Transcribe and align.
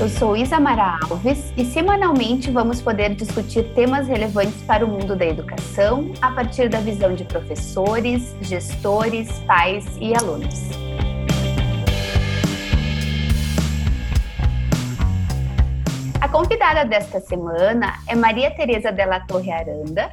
Eu 0.00 0.08
sou 0.08 0.36
Isamara 0.36 0.96
Alves 1.10 1.52
e 1.56 1.64
semanalmente 1.64 2.52
vamos 2.52 2.80
poder 2.80 3.16
discutir 3.16 3.64
temas 3.74 4.06
relevantes 4.06 4.62
para 4.62 4.86
o 4.86 4.88
mundo 4.88 5.16
da 5.16 5.26
educação 5.26 6.12
a 6.22 6.30
partir 6.30 6.68
da 6.68 6.78
visão 6.78 7.16
de 7.16 7.24
professores, 7.24 8.32
gestores, 8.40 9.28
pais 9.40 9.84
e 10.00 10.14
alunos. 10.14 10.70
A 16.20 16.28
convidada 16.28 16.84
desta 16.84 17.18
semana 17.18 17.94
é 18.06 18.14
Maria 18.14 18.52
Tereza 18.52 18.92
Della 18.92 19.18
Torre 19.18 19.50
Aranda. 19.50 20.12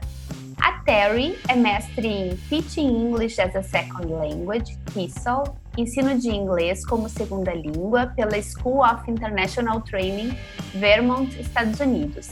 A 0.65 0.79
Terry 0.79 1.37
é 1.47 1.55
mestre 1.55 2.07
em 2.07 2.35
Teaching 2.49 2.87
English 2.87 3.39
as 3.39 3.55
a 3.55 3.61
Second 3.61 4.11
Language, 4.11 4.75
TESOL, 4.95 5.55
ensino 5.77 6.17
de 6.17 6.29
inglês 6.31 6.83
como 6.83 7.07
segunda 7.07 7.53
língua 7.53 8.07
pela 8.15 8.41
School 8.41 8.83
of 8.83 9.03
International 9.07 9.79
Training, 9.81 10.35
Vermont, 10.73 11.39
Estados 11.39 11.79
Unidos. 11.79 12.29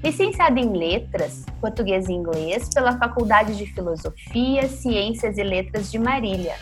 Licenciada 0.00 0.60
em 0.60 0.72
Letras, 0.72 1.44
Português 1.60 2.08
e 2.08 2.12
Inglês 2.12 2.68
pela 2.72 2.96
Faculdade 2.96 3.56
de 3.56 3.66
Filosofia, 3.66 4.68
Ciências 4.68 5.36
e 5.36 5.42
Letras 5.42 5.90
de 5.90 5.98
Marília, 5.98 6.54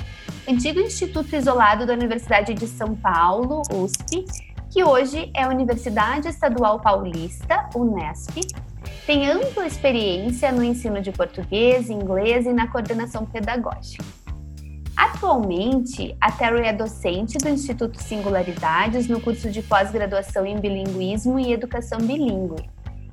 antigo 0.48 0.80
instituto 0.80 1.37
isolado 1.37 1.84
da 1.84 1.92
Universidade 1.92 2.54
de 2.54 2.66
São 2.66 2.96
Paulo, 2.96 3.60
USP, 3.70 4.24
que 4.70 4.82
hoje 4.82 5.30
é 5.37 5.46
Universidade 5.46 6.28
Estadual 6.28 6.80
Paulista, 6.80 7.68
Unesp, 7.74 8.40
tem 9.06 9.28
ampla 9.28 9.66
experiência 9.66 10.52
no 10.52 10.62
ensino 10.62 11.00
de 11.00 11.10
português, 11.12 11.90
inglês 11.90 12.46
e 12.46 12.52
na 12.52 12.66
coordenação 12.66 13.26
pedagógica. 13.26 14.04
Atualmente, 14.96 16.16
a 16.20 16.30
Terry 16.30 16.66
é 16.66 16.72
docente 16.72 17.38
do 17.38 17.48
Instituto 17.48 18.02
Singularidades 18.02 19.08
no 19.08 19.20
curso 19.20 19.50
de 19.50 19.62
pós-graduação 19.62 20.45
em 20.45 20.58
bilinguismo 20.58 21.38
e 21.38 21.52
educação 21.52 21.98
bilíngue 22.00 22.68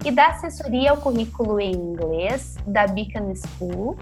e 0.06 0.12
dá 0.12 0.28
assessoria 0.28 0.92
ao 0.92 0.98
currículo 0.98 1.60
em 1.60 1.74
inglês 1.74 2.56
da 2.66 2.88
Beacon 2.88 3.34
School. 3.36 3.98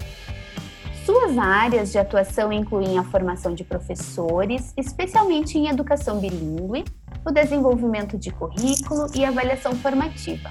Suas 1.04 1.38
áreas 1.38 1.92
de 1.92 1.98
atuação 1.98 2.52
incluem 2.52 2.98
a 2.98 3.04
formação 3.04 3.54
de 3.54 3.62
professores, 3.62 4.72
especialmente 4.76 5.56
em 5.56 5.68
educação 5.68 6.18
bilíngue, 6.18 6.84
o 7.24 7.30
desenvolvimento 7.30 8.18
de 8.18 8.30
currículo 8.30 9.06
e 9.14 9.24
avaliação 9.24 9.74
formativa. 9.76 10.50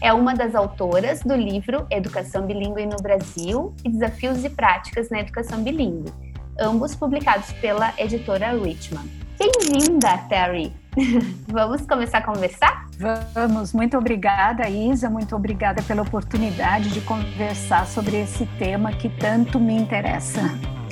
É 0.00 0.12
uma 0.12 0.32
das 0.32 0.54
autoras 0.54 1.22
do 1.22 1.34
livro 1.34 1.84
Educação 1.90 2.46
Bilíngue 2.46 2.86
no 2.86 2.98
Brasil 2.98 3.74
e 3.84 3.90
Desafios 3.90 4.44
e 4.44 4.50
Práticas 4.50 5.10
na 5.10 5.20
Educação 5.20 5.60
Bilíngue, 5.62 6.12
ambos 6.58 6.94
publicados 6.94 7.52
pela 7.54 7.92
editora 7.98 8.52
Richmond. 8.52 9.10
Bem-vinda, 9.36 10.18
Terry! 10.28 10.72
Vamos 11.48 11.84
começar 11.84 12.18
a 12.18 12.22
conversar? 12.22 12.86
Vamos, 13.34 13.72
muito 13.72 13.98
obrigada, 13.98 14.68
Isa, 14.68 15.10
muito 15.10 15.34
obrigada 15.34 15.82
pela 15.82 16.02
oportunidade 16.02 16.90
de 16.90 17.00
conversar 17.00 17.84
sobre 17.86 18.22
esse 18.22 18.46
tema 18.56 18.92
que 18.92 19.08
tanto 19.08 19.58
me 19.58 19.74
interessa. 19.74 20.42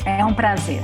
É 0.04 0.24
um 0.24 0.34
prazer. 0.34 0.82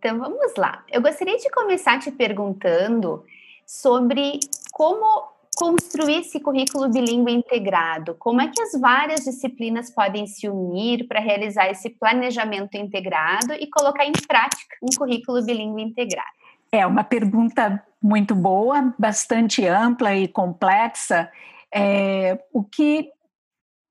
Então 0.00 0.18
vamos 0.18 0.54
lá. 0.56 0.82
Eu 0.90 1.02
gostaria 1.02 1.36
de 1.36 1.50
começar 1.50 1.98
te 1.98 2.10
perguntando 2.10 3.22
sobre 3.66 4.40
como 4.72 5.28
construir 5.54 6.20
esse 6.20 6.40
currículo 6.40 6.88
bilíngue 6.88 7.30
integrado? 7.30 8.14
Como 8.14 8.40
é 8.40 8.48
que 8.48 8.62
as 8.62 8.80
várias 8.80 9.24
disciplinas 9.24 9.90
podem 9.90 10.26
se 10.26 10.48
unir 10.48 11.06
para 11.06 11.20
realizar 11.20 11.68
esse 11.68 11.90
planejamento 11.90 12.78
integrado 12.78 13.52
e 13.52 13.66
colocar 13.66 14.06
em 14.06 14.12
prática 14.26 14.74
um 14.82 14.88
currículo 14.96 15.44
bilíngue 15.44 15.82
integrado? 15.82 16.30
É 16.72 16.86
uma 16.86 17.04
pergunta 17.04 17.84
muito 18.02 18.34
boa, 18.34 18.94
bastante 18.98 19.66
ampla 19.66 20.14
e 20.14 20.26
complexa. 20.28 21.30
É, 21.70 22.42
o, 22.54 22.64
que, 22.64 23.10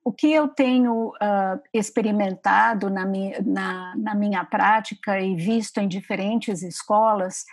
o 0.10 0.12
que 0.12 0.34
eu 0.34 0.48
tenho 0.48 1.10
uh, 1.10 1.62
experimentado 1.72 2.90
na 2.90 3.06
minha, 3.06 3.40
na, 3.46 3.94
na 3.96 4.16
minha 4.16 4.44
prática 4.44 5.22
e 5.22 5.36
visto 5.36 5.78
em 5.78 5.88
diferentes 5.88 6.64
escolas 6.64 7.46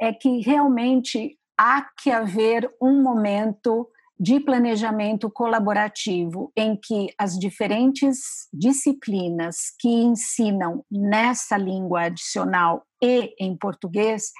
é 0.00 0.12
que 0.12 0.40
realmente 0.40 1.38
há 1.56 1.86
que 2.02 2.10
haver 2.10 2.68
um 2.82 3.00
momento 3.00 3.88
de 4.18 4.40
planejamento 4.40 5.30
colaborativo 5.30 6.50
em 6.56 6.74
que 6.74 7.14
as 7.16 7.38
diferentes 7.38 8.48
disciplinas 8.52 9.72
que 9.78 9.88
ensinam 9.88 10.84
nessa 10.90 11.56
língua 11.56 12.06
adicional 12.06 12.84
e 13.00 13.32
em 13.38 13.56
português 13.56 14.32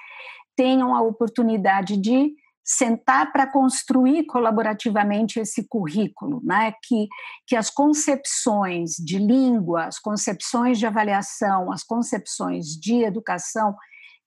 tenham 0.57 0.93
a 0.93 1.01
oportunidade 1.01 1.95
de 1.95 2.33
sentar 2.73 3.33
para 3.33 3.45
construir 3.45 4.25
colaborativamente 4.25 5.39
esse 5.39 5.67
currículo, 5.67 6.41
né? 6.43 6.73
que, 6.83 7.09
que 7.45 7.55
as 7.55 7.69
concepções 7.69 8.91
de 8.91 9.17
língua, 9.17 9.85
as 9.85 9.99
concepções 9.99 10.79
de 10.79 10.87
avaliação, 10.87 11.71
as 11.71 11.83
concepções 11.83 12.67
de 12.67 13.03
educação 13.03 13.75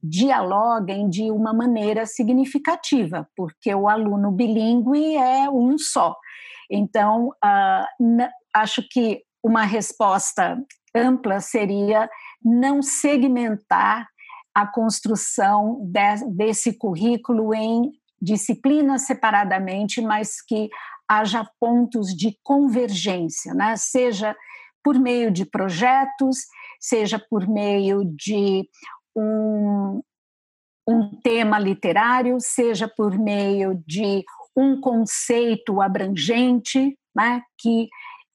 dialoguem 0.03 1.09
de 1.09 1.31
uma 1.31 1.55
maneira 1.55 2.05
significativa, 2.05 3.27
porque 3.35 3.75
o 3.75 3.89
aluno 3.89 4.31
bilíngue 4.31 5.17
é 5.17 5.49
um 5.49 5.79
só. 5.79 6.15
Então, 6.71 7.29
uh, 7.29 8.29
acho 8.53 8.87
que 8.91 9.23
uma 9.43 9.63
resposta 9.63 10.59
ampla 10.95 11.41
seria 11.41 12.11
não 12.45 12.83
segmentar 12.83 14.07
a 14.55 14.67
construção 14.67 15.81
de, 15.87 16.37
desse 16.37 16.77
currículo 16.77 17.55
em 17.55 17.91
disciplinas 18.21 19.03
separadamente, 19.03 20.01
mas 20.01 20.41
que 20.41 20.69
haja 21.09 21.49
pontos 21.61 22.09
de 22.09 22.39
convergência, 22.43 23.53
né? 23.55 23.77
seja 23.77 24.35
por 24.83 24.99
meio 24.99 25.31
de 25.31 25.47
projetos, 25.47 26.39
seja 26.79 27.19
por 27.19 27.49
meio 27.49 28.05
de 28.05 28.69
um, 29.17 30.03
um 30.87 31.21
tema 31.23 31.59
literário, 31.59 32.37
seja 32.39 32.87
por 32.87 33.19
meio 33.19 33.83
de 33.87 34.23
um 34.57 34.81
conceito 34.81 35.81
abrangente, 35.81 36.97
né, 37.15 37.43
que 37.59 37.89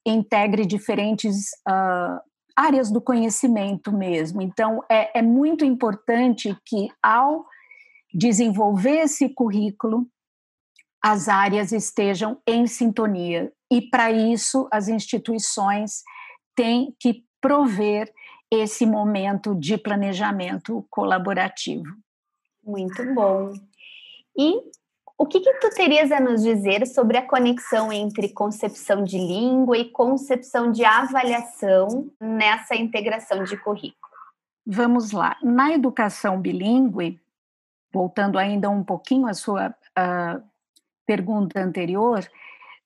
integre 0.05 0.65
diferentes 0.65 1.49
uh, 1.67 2.19
áreas 2.55 2.91
do 2.91 2.99
conhecimento 2.99 3.91
mesmo. 3.91 4.41
Então, 4.41 4.83
é, 4.89 5.19
é 5.19 5.21
muito 5.21 5.63
importante 5.63 6.57
que, 6.65 6.89
ao 7.01 7.45
desenvolver 8.13 9.01
esse 9.01 9.29
currículo, 9.29 10.07
as 11.03 11.27
áreas 11.27 11.71
estejam 11.71 12.41
em 12.45 12.67
sintonia. 12.67 13.51
E, 13.71 13.81
para 13.81 14.11
isso, 14.11 14.67
as 14.71 14.87
instituições 14.87 16.03
têm 16.55 16.93
que 16.99 17.23
prover 17.39 18.11
esse 18.51 18.85
momento 18.85 19.55
de 19.55 19.77
planejamento 19.77 20.85
colaborativo. 20.89 21.85
Muito 22.63 23.13
bom. 23.13 23.53
E 24.37 24.59
o 25.17 25.25
que, 25.25 25.39
que 25.39 25.53
tu 25.55 25.69
terias 25.69 26.11
a 26.11 26.19
nos 26.19 26.41
dizer 26.41 26.87
sobre 26.87 27.17
a 27.17 27.27
conexão 27.27 27.91
entre 27.91 28.29
concepção 28.29 29.03
de 29.03 29.17
língua 29.17 29.77
e 29.77 29.91
concepção 29.91 30.71
de 30.71 30.83
avaliação 30.83 32.09
nessa 32.19 32.75
integração 32.75 33.43
de 33.43 33.57
currículo? 33.57 33.99
Vamos 34.65 35.11
lá. 35.11 35.37
Na 35.43 35.73
educação 35.73 36.39
bilíngue, 36.39 37.19
voltando 37.93 38.37
ainda 38.37 38.69
um 38.69 38.83
pouquinho 38.83 39.27
à 39.27 39.33
sua 39.33 39.69
uh, 39.69 40.43
pergunta 41.05 41.59
anterior, 41.59 42.27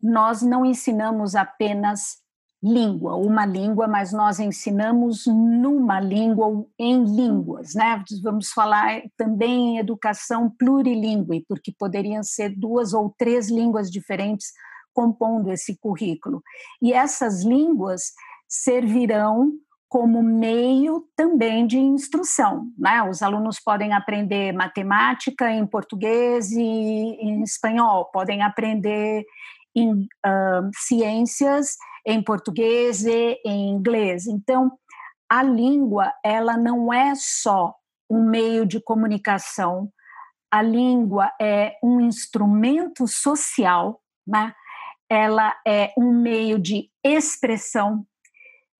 nós 0.01 0.41
não 0.41 0.65
ensinamos 0.65 1.35
apenas 1.35 2.23
língua, 2.63 3.17
uma 3.17 3.45
língua, 3.45 3.87
mas 3.87 4.13
nós 4.13 4.39
ensinamos 4.39 5.25
numa 5.27 5.99
língua 5.99 6.47
ou 6.47 6.69
em 6.79 7.03
línguas, 7.03 7.73
né? 7.73 8.01
Vamos 8.23 8.51
falar 8.51 9.01
também 9.17 9.75
em 9.75 9.77
educação 9.79 10.49
plurilingüe, 10.49 11.43
porque 11.45 11.73
poderiam 11.77 12.23
ser 12.23 12.55
duas 12.55 12.93
ou 12.93 13.13
três 13.17 13.49
línguas 13.49 13.91
diferentes 13.91 14.53
compondo 14.93 15.51
esse 15.51 15.77
currículo. 15.77 16.41
E 16.81 16.93
essas 16.93 17.43
línguas 17.43 18.13
servirão 18.47 19.51
como 19.93 20.23
meio 20.23 21.07
também 21.15 21.67
de 21.67 21.77
instrução, 21.77 22.65
né? 22.75 23.03
Os 23.03 23.21
alunos 23.21 23.59
podem 23.59 23.93
aprender 23.93 24.51
matemática 24.51 25.51
em 25.51 25.67
português 25.67 26.51
e 26.51 26.63
em 26.63 27.43
espanhol, 27.43 28.05
podem 28.05 28.41
aprender 28.41 29.23
em 29.75 29.91
uh, 29.91 30.71
ciências 30.73 31.75
em 32.03 32.23
português 32.23 33.05
e 33.05 33.39
em 33.45 33.69
inglês. 33.69 34.25
Então, 34.25 34.71
a 35.29 35.43
língua, 35.43 36.11
ela 36.25 36.57
não 36.57 36.91
é 36.91 37.13
só 37.15 37.75
um 38.09 38.27
meio 38.27 38.65
de 38.65 38.81
comunicação, 38.81 39.91
a 40.49 40.63
língua 40.63 41.31
é 41.39 41.75
um 41.83 42.01
instrumento 42.01 43.07
social, 43.07 44.01
né? 44.25 44.55
ela 45.07 45.55
é 45.67 45.93
um 45.95 46.11
meio 46.11 46.57
de 46.57 46.89
expressão, 47.03 48.03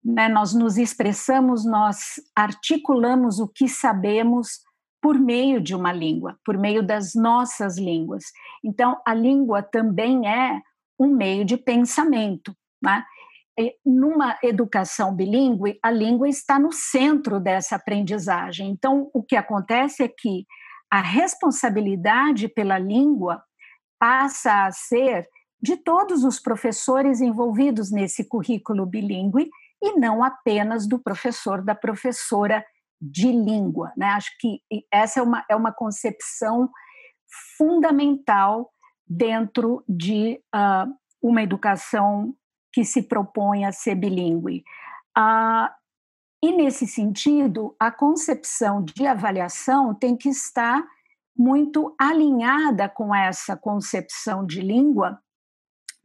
né, 0.03 0.27
nós 0.27 0.53
nos 0.53 0.77
expressamos, 0.77 1.65
nós 1.65 2.15
articulamos 2.35 3.39
o 3.39 3.47
que 3.47 3.67
sabemos 3.67 4.59
por 5.01 5.19
meio 5.19 5.61
de 5.61 5.75
uma 5.75 5.91
língua, 5.91 6.37
por 6.45 6.57
meio 6.57 6.85
das 6.85 7.13
nossas 7.13 7.77
línguas. 7.77 8.23
Então, 8.63 9.01
a 9.05 9.13
língua 9.13 9.61
também 9.61 10.27
é 10.27 10.61
um 10.99 11.07
meio 11.07 11.45
de 11.45 11.57
pensamento. 11.57 12.55
Né? 12.81 13.03
numa 13.85 14.37
educação 14.41 15.15
bilíngue, 15.15 15.77
a 15.83 15.91
língua 15.91 16.27
está 16.27 16.57
no 16.57 16.71
centro 16.71 17.39
dessa 17.39 17.75
aprendizagem. 17.75 18.69
Então, 18.69 19.11
o 19.13 19.21
que 19.21 19.35
acontece 19.35 20.03
é 20.03 20.07
que 20.07 20.45
a 20.91 21.01
responsabilidade 21.01 22.47
pela 22.47 22.79
língua 22.79 23.43
passa 23.99 24.65
a 24.65 24.71
ser 24.71 25.27
de 25.61 25.77
todos 25.77 26.23
os 26.23 26.39
professores 26.39 27.21
envolvidos 27.21 27.91
nesse 27.91 28.27
currículo 28.27 28.85
bilíngue 28.85 29.49
e 29.83 29.99
não 29.99 30.23
apenas 30.23 30.87
do 30.87 30.97
professor, 30.97 31.61
da 31.61 31.75
professora 31.75 32.65
de 33.01 33.29
língua. 33.29 33.91
Né? 33.97 34.07
Acho 34.07 34.31
que 34.39 34.61
essa 34.89 35.19
é 35.19 35.23
uma, 35.23 35.45
é 35.49 35.55
uma 35.55 35.73
concepção 35.73 36.69
fundamental 37.57 38.71
dentro 39.05 39.83
de 39.87 40.41
uh, 40.55 40.89
uma 41.21 41.43
educação 41.43 42.33
que 42.71 42.85
se 42.85 43.03
propõe 43.03 43.65
a 43.65 43.73
ser 43.73 43.95
bilíngue. 43.95 44.63
Ah, 45.15 45.75
e, 46.41 46.51
nesse 46.51 46.87
sentido, 46.87 47.75
a 47.79 47.91
concepção 47.91 48.83
de 48.83 49.05
avaliação 49.05 49.93
tem 49.93 50.15
que 50.15 50.29
estar 50.29 50.83
muito 51.37 51.93
alinhada 51.99 52.87
com 52.89 53.13
essa 53.13 53.55
concepção 53.55 54.45
de 54.45 54.61
língua, 54.61 55.19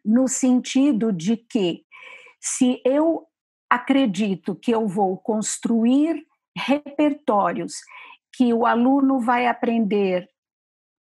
no 0.04 0.26
sentido 0.26 1.12
de 1.12 1.36
que, 1.36 1.84
se 2.40 2.80
eu 2.84 3.27
acredito 3.70 4.54
que 4.54 4.70
eu 4.70 4.86
vou 4.86 5.16
construir 5.18 6.26
repertórios 6.56 7.74
que 8.32 8.52
o 8.52 8.66
aluno 8.66 9.20
vai 9.20 9.46
aprender 9.46 10.28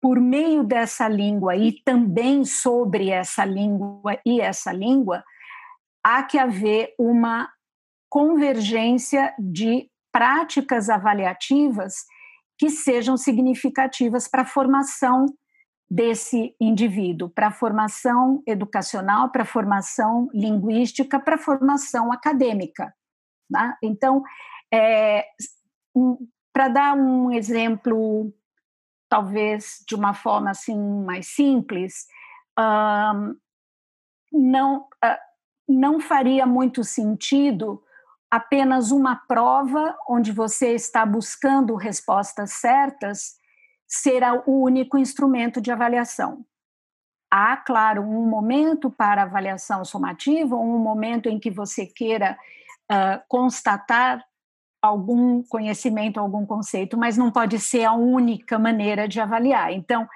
por 0.00 0.18
meio 0.18 0.64
dessa 0.64 1.06
língua 1.08 1.56
e 1.56 1.72
também 1.82 2.44
sobre 2.44 3.10
essa 3.10 3.44
língua 3.44 4.18
e 4.24 4.40
essa 4.40 4.72
língua, 4.72 5.22
há 6.02 6.22
que 6.22 6.38
haver 6.38 6.94
uma 6.98 7.50
convergência 8.08 9.34
de 9.38 9.90
práticas 10.10 10.88
avaliativas 10.88 12.04
que 12.58 12.70
sejam 12.70 13.16
significativas 13.16 14.26
para 14.26 14.42
a 14.42 14.46
formação 14.46 15.26
desse 15.90 16.54
indivíduo, 16.60 17.28
para 17.28 17.48
a 17.48 17.52
formação 17.52 18.42
educacional, 18.46 19.30
para 19.30 19.42
a 19.42 19.46
formação 19.46 20.28
linguística, 20.32 21.18
para 21.18 21.34
a 21.34 21.38
formação 21.38 22.12
acadêmica. 22.12 22.94
Né? 23.50 23.74
Então, 23.82 24.22
é, 24.72 25.26
para 26.52 26.68
dar 26.68 26.94
um 26.94 27.32
exemplo, 27.32 28.32
talvez 29.08 29.84
de 29.88 29.96
uma 29.96 30.14
forma 30.14 30.50
assim 30.50 30.78
mais 31.04 31.26
simples, 31.26 32.06
um, 32.56 33.36
não, 34.32 34.82
uh, 35.04 35.18
não 35.68 35.98
faria 35.98 36.46
muito 36.46 36.84
sentido 36.84 37.82
apenas 38.30 38.92
uma 38.92 39.16
prova 39.16 39.96
onde 40.08 40.30
você 40.30 40.72
está 40.72 41.04
buscando 41.04 41.74
respostas 41.74 42.52
certas 42.52 43.39
ser 43.90 44.22
o 44.46 44.62
único 44.62 44.96
instrumento 44.96 45.60
de 45.60 45.72
avaliação. 45.72 46.44
Há, 47.28 47.56
claro, 47.56 48.02
um 48.02 48.28
momento 48.28 48.90
para 48.90 49.22
avaliação 49.22 49.84
somativa, 49.84 50.56
um 50.56 50.78
momento 50.78 51.28
em 51.28 51.38
que 51.38 51.50
você 51.50 51.86
queira 51.86 52.38
uh, 52.90 53.22
constatar 53.28 54.24
algum 54.80 55.42
conhecimento, 55.42 56.18
algum 56.18 56.46
conceito, 56.46 56.96
mas 56.96 57.16
não 57.16 57.30
pode 57.30 57.58
ser 57.58 57.84
a 57.84 57.92
única 57.92 58.58
maneira 58.58 59.06
de 59.06 59.20
avaliar. 59.20 59.72
Então, 59.72 60.08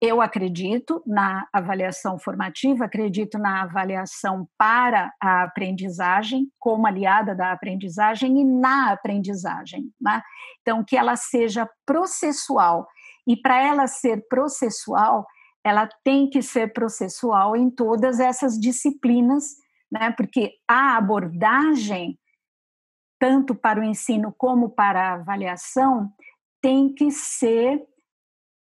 eu 0.00 0.22
acredito 0.22 1.02
na 1.06 1.46
avaliação 1.52 2.18
formativa, 2.18 2.86
acredito 2.86 3.38
na 3.38 3.62
avaliação 3.62 4.48
para 4.56 5.12
a 5.20 5.42
aprendizagem, 5.42 6.48
como 6.58 6.86
aliada 6.86 7.34
da 7.34 7.52
aprendizagem 7.52 8.40
e 8.40 8.44
na 8.44 8.92
aprendizagem. 8.92 9.90
Né? 10.00 10.22
Então, 10.62 10.82
que 10.82 10.96
ela 10.96 11.16
seja 11.16 11.68
processual. 11.84 12.86
E 13.26 13.36
para 13.36 13.60
ela 13.62 13.86
ser 13.86 14.26
processual, 14.28 15.26
ela 15.64 15.88
tem 16.02 16.28
que 16.28 16.42
ser 16.42 16.72
processual 16.72 17.56
em 17.56 17.70
todas 17.70 18.18
essas 18.18 18.58
disciplinas, 18.58 19.56
né? 19.90 20.10
porque 20.12 20.54
a 20.66 20.96
abordagem, 20.96 22.18
tanto 23.18 23.54
para 23.54 23.80
o 23.80 23.84
ensino 23.84 24.34
como 24.36 24.70
para 24.70 25.10
a 25.10 25.14
avaliação, 25.14 26.12
tem 26.62 26.92
que 26.92 27.10
ser 27.10 27.82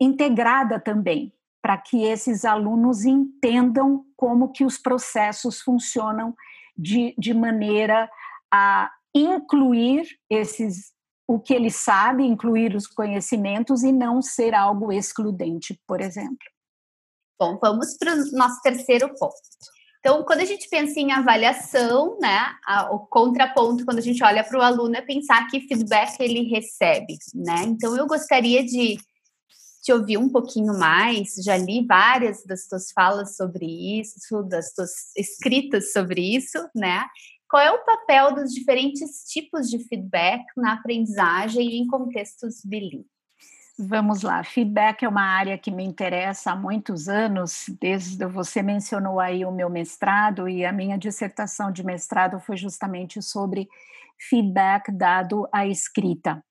integrada 0.00 0.80
também, 0.80 1.32
para 1.60 1.76
que 1.76 2.04
esses 2.04 2.44
alunos 2.44 3.04
entendam 3.04 4.04
como 4.16 4.52
que 4.52 4.64
os 4.64 4.78
processos 4.78 5.60
funcionam 5.60 6.34
de, 6.76 7.14
de 7.18 7.34
maneira 7.34 8.08
a 8.52 8.90
incluir 9.14 10.06
esses 10.30 10.92
o 11.28 11.38
que 11.38 11.52
ele 11.52 11.70
sabe, 11.70 12.25
incluir 12.25 12.75
os 12.75 12.86
conhecimentos 12.86 13.82
e 13.82 13.92
não 13.92 14.22
ser 14.22 14.54
algo 14.54 14.90
excludente, 14.90 15.78
por 15.86 16.00
exemplo. 16.00 16.38
Bom, 17.38 17.58
vamos 17.60 17.98
para 17.98 18.14
o 18.14 18.32
nosso 18.32 18.62
terceiro 18.62 19.14
ponto. 19.14 19.36
Então, 20.00 20.25
quando 20.25 20.40
a 20.40 20.44
gente 20.46 20.66
pensa 20.70 20.98
em 20.98 21.12
avaliação, 21.12 22.16
né, 22.19 22.50
a, 22.64 22.90
o 22.94 23.00
contraponto 23.06 23.84
quando 23.84 23.98
a 23.98 24.02
gente 24.02 24.25
olha 24.25 24.42
para 24.42 24.58
o 24.58 24.62
aluno 24.62 24.96
é 24.96 25.02
pensar 25.02 25.46
que 25.48 25.60
feedback 25.60 26.19
ele 26.19 26.48
recebe, 26.48 27.19
né? 27.34 27.64
Então, 27.66 27.94
eu 27.94 28.06
gostaria 28.06 28.64
de 28.64 28.96
te 29.82 29.92
ouvir 29.92 30.16
um 30.16 30.30
pouquinho 30.30 30.78
mais, 30.78 31.34
já 31.44 31.58
li 31.58 31.84
várias 31.86 32.42
das 32.44 32.66
tuas 32.66 32.90
falas 32.90 33.36
sobre 33.36 33.66
isso, 34.00 34.42
das 34.44 34.72
tuas 34.72 35.14
escritas 35.14 35.92
sobre 35.92 36.36
isso, 36.36 36.58
né? 36.75 37.04
Qual 37.48 37.62
é 37.62 37.70
o 37.70 37.82
papel 37.82 38.34
dos 38.34 38.52
diferentes 38.52 39.24
tipos 39.24 39.70
de 39.70 39.78
feedback 39.78 40.44
na 40.54 40.74
aprendizagem 40.74 41.78
em 41.78 41.86
contextos 41.86 42.62
bilíngues? 42.62 43.06
Vamos 43.80 44.22
lá, 44.22 44.42
feedback 44.42 45.04
é 45.04 45.08
uma 45.08 45.22
área 45.22 45.56
que 45.56 45.70
me 45.70 45.84
interessa 45.84 46.50
há 46.50 46.56
muitos 46.56 47.08
anos, 47.08 47.66
desde 47.80 48.26
você 48.26 48.60
mencionou 48.60 49.20
aí 49.20 49.44
o 49.44 49.52
meu 49.52 49.70
mestrado 49.70 50.48
e 50.48 50.66
a 50.66 50.72
minha 50.72 50.98
dissertação 50.98 51.70
de 51.70 51.84
mestrado 51.84 52.40
foi 52.40 52.56
justamente 52.56 53.23
sobre 53.23 53.68
feedback 54.18 54.90
dado 54.90 55.49
à 55.52 55.64
escrita. 55.64 56.44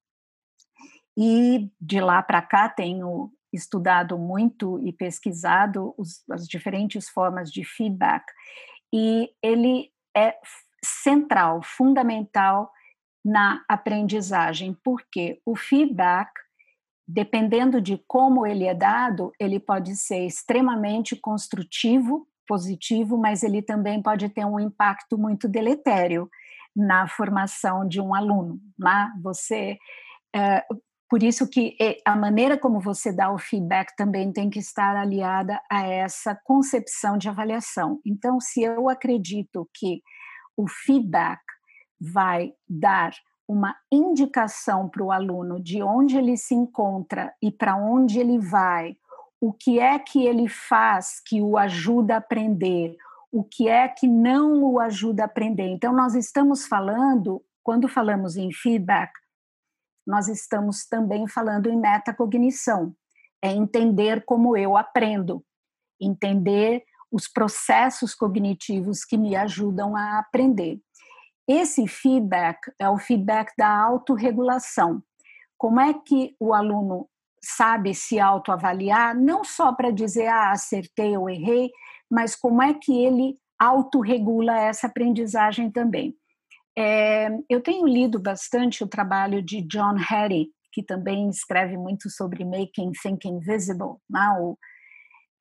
E 1.18 1.70
de 1.82 2.00
lá 2.00 2.24
para 2.24 2.42
cá 2.42 2.70
tenho 2.70 3.30
estudado 3.52 4.18
muito 4.18 4.80
e 4.88 4.94
pesquisado 4.94 5.94
os, 5.98 6.24
as 6.32 6.48
diferentes 6.48 7.10
formas 7.10 7.52
de 7.52 7.66
feedback, 7.66 8.24
e 8.94 9.30
ele 9.44 9.92
é 10.16 10.40
central, 11.04 11.62
fundamental 11.64 12.72
na 13.24 13.64
aprendizagem, 13.68 14.76
porque 14.84 15.42
o 15.46 15.56
feedback, 15.56 16.30
dependendo 17.08 17.82
de 17.82 18.02
como 18.08 18.46
ele 18.46 18.66
é 18.66 18.74
dado, 18.74 19.32
ele 19.40 19.60
pode 19.60 19.96
ser 19.96 20.26
extremamente 20.26 21.16
construtivo, 21.16 22.28
positivo, 22.48 23.18
mas 23.18 23.44
ele 23.44 23.62
também 23.62 24.02
pode 24.02 24.30
ter 24.30 24.46
um 24.46 24.60
impacto 24.60 25.18
muito 25.18 25.48
deletério 25.48 26.30
na 26.76 27.08
formação 27.08 27.88
de 27.88 28.00
um 28.00 28.16
aluno. 28.16 28.60
Né? 28.78 29.12
você 29.22 29.78
é, 30.36 30.64
por 31.10 31.24
isso 31.24 31.50
que 31.50 31.76
é, 31.80 31.98
a 32.06 32.16
maneira 32.16 32.58
como 32.58 32.82
você 32.82 33.14
dá 33.14 33.32
o 33.32 33.38
feedback 33.38 33.96
também 33.96 34.32
tem 34.32 34.50
que 34.50 34.60
estar 34.60 34.96
aliada 34.96 35.60
a 35.72 35.88
essa 35.88 36.36
concepção 36.44 37.18
de 37.18 37.30
avaliação. 37.30 38.02
Então, 38.06 38.40
se 38.42 38.62
eu 38.62 38.90
acredito 38.90 39.70
que 39.74 40.02
o 40.58 40.68
feedback 40.68 41.40
vai 42.02 42.54
dar 42.68 43.14
uma 43.48 43.76
indicação 43.92 44.90
para 44.90 45.04
o 45.04 45.12
aluno 45.12 45.62
de 45.62 45.82
onde 45.82 46.18
ele 46.18 46.36
se 46.36 46.54
encontra 46.54 47.34
e 47.42 47.50
para 47.50 47.78
onde 47.78 48.20
ele 48.20 48.40
vai, 48.40 48.98
o 49.40 49.54
que 49.54 49.80
é 49.80 49.98
que 49.98 50.26
ele 50.26 50.50
faz 50.50 51.22
que 51.26 51.42
o 51.42 51.58
ajuda 51.58 52.16
a 52.16 52.18
aprender, 52.18 52.98
o 53.32 53.44
que 53.44 53.70
é 53.70 53.88
que 53.88 54.08
não 54.08 54.64
o 54.64 54.80
ajuda 54.80 55.24
a 55.24 55.26
aprender. 55.28 55.68
Então, 55.68 55.94
nós 55.94 56.16
estamos 56.16 56.66
falando, 56.66 57.42
quando 57.64 57.88
falamos 57.88 58.36
em 58.36 58.52
feedback, 58.52 59.12
nós 60.06 60.28
estamos 60.28 60.86
também 60.86 61.28
falando 61.28 61.70
em 61.70 61.78
metacognição, 61.78 62.96
é 63.42 63.52
entender 63.52 64.26
como 64.26 64.58
eu 64.58 64.76
aprendo, 64.76 65.44
entender 66.02 66.84
os 67.18 67.28
processos 67.28 68.14
cognitivos 68.14 69.04
que 69.04 69.18
me 69.18 69.36
ajudam 69.36 69.96
a 69.98 70.20
aprender. 70.20 70.80
Esse 71.48 71.88
feedback 71.88 72.60
é 72.80 72.88
o 72.88 73.00
feedback 73.00 73.52
da 73.58 73.70
autorregulação. 73.70 75.02
Como 75.58 75.80
é 75.80 75.96
que 75.96 76.36
o 76.40 76.54
aluno 76.54 77.10
sabe 77.44 77.96
se 77.96 78.20
autoavaliar, 78.20 79.16
não 79.16 79.44
só 79.44 79.74
para 79.74 79.90
dizer, 79.90 80.28
ah, 80.28 80.52
acertei 80.52 81.18
ou 81.18 81.28
errei, 81.28 81.72
mas 82.10 82.36
como 82.36 82.62
é 82.62 82.74
que 82.74 83.04
ele 83.04 83.36
autorregula 83.60 84.56
essa 84.60 84.86
aprendizagem 84.86 85.72
também. 85.72 86.16
É, 86.78 87.30
eu 87.50 87.60
tenho 87.62 87.88
lido 87.88 88.22
bastante 88.22 88.84
o 88.84 88.88
trabalho 88.88 89.42
de 89.42 89.62
John 89.64 89.96
Hattie, 89.98 90.52
que 90.72 90.84
também 90.84 91.28
escreve 91.30 91.76
muito 91.76 92.08
sobre 92.10 92.46
Making 92.46 92.92
Thinking 93.02 93.40
Visible, 93.40 93.96
né? 94.08 94.30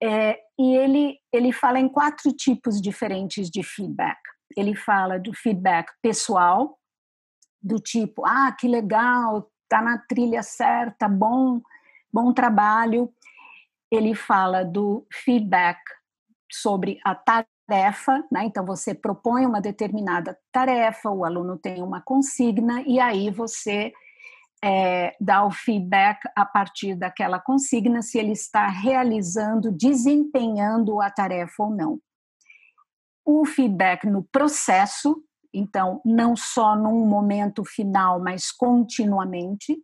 É, 0.03 0.39
e 0.59 0.77
ele, 0.77 1.19
ele 1.33 1.53
fala 1.53 1.79
em 1.79 1.89
quatro 1.89 2.33
tipos 2.33 2.81
diferentes 2.81 3.51
de 3.51 3.63
feedback. 3.63 4.19
Ele 4.57 4.75
fala 4.75 5.19
do 5.19 5.33
feedback 5.35 5.91
pessoal, 6.03 6.79
do 7.63 7.79
tipo, 7.79 8.25
ah, 8.27 8.53
que 8.53 8.69
legal, 8.69 9.51
tá 9.69 9.83
na 9.83 9.99
trilha 9.99 10.43
certa, 10.43 11.09
bom, 11.09 11.61
bom 12.13 12.33
trabalho. 12.33 13.13
Ele 13.91 14.15
fala 14.15 14.65
do 14.65 15.07
feedback 15.13 15.81
sobre 16.51 16.99
a 17.05 17.15
tarefa, 17.15 18.25
né? 18.31 18.45
Então 18.45 18.65
você 18.65 18.95
propõe 18.95 19.47
uma 19.47 19.61
determinada 19.61 20.39
tarefa, 20.53 21.11
o 21.11 21.25
aluno 21.25 21.59
tem 21.59 21.83
uma 21.83 22.01
consigna 22.01 22.83
e 22.87 23.01
aí 23.01 23.31
você 23.31 23.93
é, 24.65 25.15
dá 25.21 25.45
o 25.45 25.51
feedback 25.51 26.21
a 26.35 26.45
partir 26.45 26.95
daquela 26.95 27.39
consigna 27.39 28.03
se 28.03 28.19
ele 28.19 28.33
está 28.33 28.67
realizando, 28.69 29.71
desempenhando 29.71 31.01
a 31.01 31.11
tarefa 31.11 31.65
ou 31.65 31.71
não. 31.71 32.01
O 33.25 33.45
feedback 33.45 34.07
no 34.07 34.25
processo, 34.25 35.23
então, 35.53 36.01
não 36.05 36.37
só 36.37 36.77
num 36.77 37.07
momento 37.07 37.65
final, 37.65 38.21
mas 38.21 38.51
continuamente, 38.51 39.77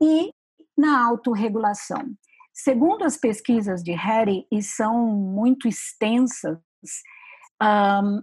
e 0.00 0.32
na 0.76 1.04
autorregulação. 1.04 2.14
Segundo 2.52 3.04
as 3.04 3.16
pesquisas 3.16 3.82
de 3.82 3.92
Harry, 3.92 4.46
e 4.50 4.62
são 4.62 5.06
muito 5.06 5.68
extensas, 5.68 6.58
um, 7.62 8.22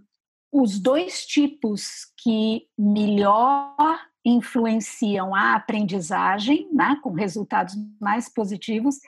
os 0.52 0.80
dois 0.80 1.26
tipos 1.26 2.06
que 2.18 2.68
melhor 2.78 3.76
influenciam 4.26 5.36
a 5.36 5.56
aprendizagem, 5.56 6.68
né, 6.74 6.98
com 7.04 7.12
resultados 7.12 7.76
mais 8.02 8.28
positivos, 8.28 9.00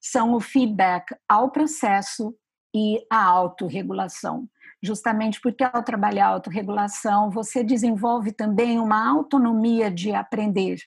são 0.00 0.32
o 0.34 0.40
feedback 0.40 1.14
ao 1.28 1.50
processo 1.50 2.34
e 2.74 3.04
a 3.10 3.22
autorregulação. 3.22 4.48
Justamente 4.82 5.40
porque 5.40 5.64
ao 5.64 5.82
trabalhar 5.82 6.26
a 6.26 6.30
autorregulação, 6.30 7.30
você 7.30 7.64
desenvolve 7.64 8.32
também 8.32 8.78
uma 8.78 9.10
autonomia 9.10 9.90
de 9.90 10.14
aprender 10.14 10.78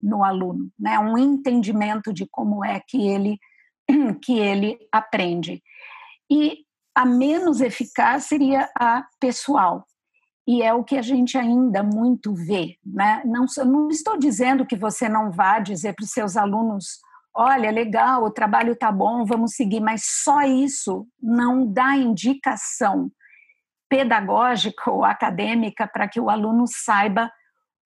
no 0.00 0.24
aluno, 0.24 0.70
né, 0.78 0.98
um 0.98 1.18
entendimento 1.18 2.12
de 2.12 2.26
como 2.26 2.64
é 2.64 2.80
que 2.80 3.08
ele 3.08 3.38
que 4.22 4.38
ele 4.38 4.78
aprende. 4.90 5.62
E 6.30 6.64
a 6.94 7.04
menos 7.04 7.60
eficaz 7.60 8.24
seria 8.24 8.70
a 8.78 9.04
pessoal, 9.18 9.86
e 10.46 10.62
é 10.62 10.74
o 10.74 10.82
que 10.82 10.96
a 10.96 11.02
gente 11.02 11.38
ainda 11.38 11.82
muito 11.82 12.34
vê. 12.34 12.76
Né? 12.84 13.22
Não, 13.24 13.46
não 13.64 13.88
estou 13.88 14.18
dizendo 14.18 14.66
que 14.66 14.76
você 14.76 15.08
não 15.08 15.30
vá 15.30 15.58
dizer 15.58 15.94
para 15.94 16.04
os 16.04 16.10
seus 16.10 16.36
alunos: 16.36 17.00
olha, 17.34 17.70
legal, 17.70 18.24
o 18.24 18.30
trabalho 18.30 18.72
está 18.72 18.90
bom, 18.90 19.24
vamos 19.24 19.54
seguir, 19.54 19.80
mas 19.80 20.02
só 20.04 20.42
isso 20.42 21.06
não 21.20 21.66
dá 21.66 21.96
indicação 21.96 23.10
pedagógica 23.88 24.90
ou 24.90 25.04
acadêmica 25.04 25.86
para 25.86 26.08
que 26.08 26.18
o 26.18 26.30
aluno 26.30 26.64
saiba 26.66 27.30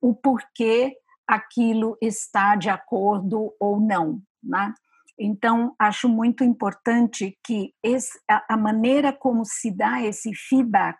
o 0.01 0.15
porquê 0.15 0.95
aquilo 1.27 1.99
está 2.01 2.55
de 2.55 2.71
acordo 2.71 3.53
ou 3.59 3.81
não. 3.81 4.21
Né? 4.43 4.73
Então, 5.19 5.75
acho 5.79 6.09
muito 6.09 6.45
importante 6.45 7.37
que 7.45 7.75
esse, 7.83 8.21
a 8.49 8.57
maneira 8.57 9.13
como 9.13 9.45
se 9.45 9.71
dá 9.77 10.01
esse 10.01 10.33
feedback 10.33 10.97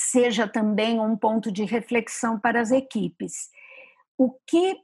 seja 0.00 0.48
também 0.48 1.00
um 1.00 1.16
ponto 1.16 1.50
de 1.52 1.64
reflexão 1.64 2.38
para 2.38 2.60
as 2.60 2.70
equipes. 2.70 3.48
O 4.18 4.32
que 4.46 4.76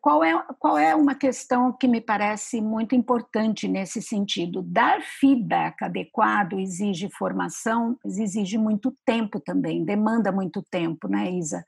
qual 0.00 0.24
é, 0.24 0.32
qual 0.58 0.78
é 0.78 0.94
uma 0.94 1.14
questão 1.14 1.72
que 1.72 1.86
me 1.86 2.00
parece 2.00 2.60
muito 2.60 2.94
importante 2.94 3.68
nesse 3.68 4.00
sentido? 4.00 4.62
Dar 4.62 5.02
feedback 5.02 5.82
adequado 5.82 6.58
exige 6.58 7.10
formação, 7.10 7.98
exige 8.04 8.56
muito 8.56 8.96
tempo 9.04 9.38
também, 9.38 9.84
demanda 9.84 10.32
muito 10.32 10.62
tempo, 10.70 11.06
né, 11.06 11.30
Isa? 11.30 11.66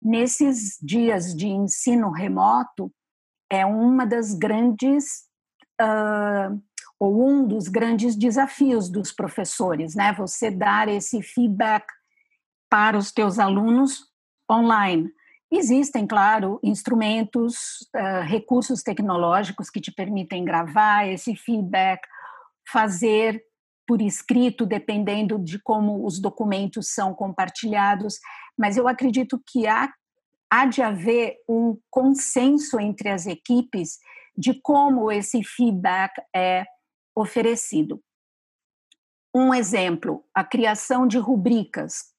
Nesses 0.00 0.78
dias 0.80 1.34
de 1.34 1.48
ensino 1.48 2.10
remoto, 2.10 2.90
é 3.50 3.66
uma 3.66 4.06
das 4.06 4.32
grandes, 4.32 5.24
uh, 5.80 6.58
ou 6.98 7.28
um 7.28 7.46
dos 7.46 7.68
grandes 7.68 8.16
desafios 8.16 8.88
dos 8.88 9.12
professores, 9.12 9.94
né? 9.94 10.14
Você 10.14 10.50
dar 10.50 10.88
esse 10.88 11.22
feedback 11.22 11.84
para 12.68 12.96
os 12.96 13.12
teus 13.12 13.38
alunos 13.38 14.04
online. 14.50 15.10
Existem, 15.50 16.06
claro, 16.06 16.60
instrumentos, 16.62 17.88
uh, 17.96 18.22
recursos 18.24 18.82
tecnológicos 18.82 19.70
que 19.70 19.80
te 19.80 19.90
permitem 19.90 20.44
gravar 20.44 21.08
esse 21.08 21.34
feedback, 21.34 22.06
fazer 22.70 23.42
por 23.86 24.02
escrito, 24.02 24.66
dependendo 24.66 25.38
de 25.38 25.58
como 25.58 26.04
os 26.04 26.20
documentos 26.20 26.88
são 26.92 27.14
compartilhados, 27.14 28.18
mas 28.58 28.76
eu 28.76 28.86
acredito 28.86 29.42
que 29.46 29.66
há, 29.66 29.90
há 30.50 30.66
de 30.66 30.82
haver 30.82 31.36
um 31.48 31.78
consenso 31.90 32.78
entre 32.78 33.08
as 33.08 33.26
equipes 33.26 33.98
de 34.36 34.52
como 34.60 35.10
esse 35.10 35.42
feedback 35.42 36.12
é 36.36 36.66
oferecido. 37.16 38.02
Um 39.34 39.54
exemplo, 39.54 40.22
a 40.34 40.44
criação 40.44 41.06
de 41.06 41.16
rubricas 41.18 42.12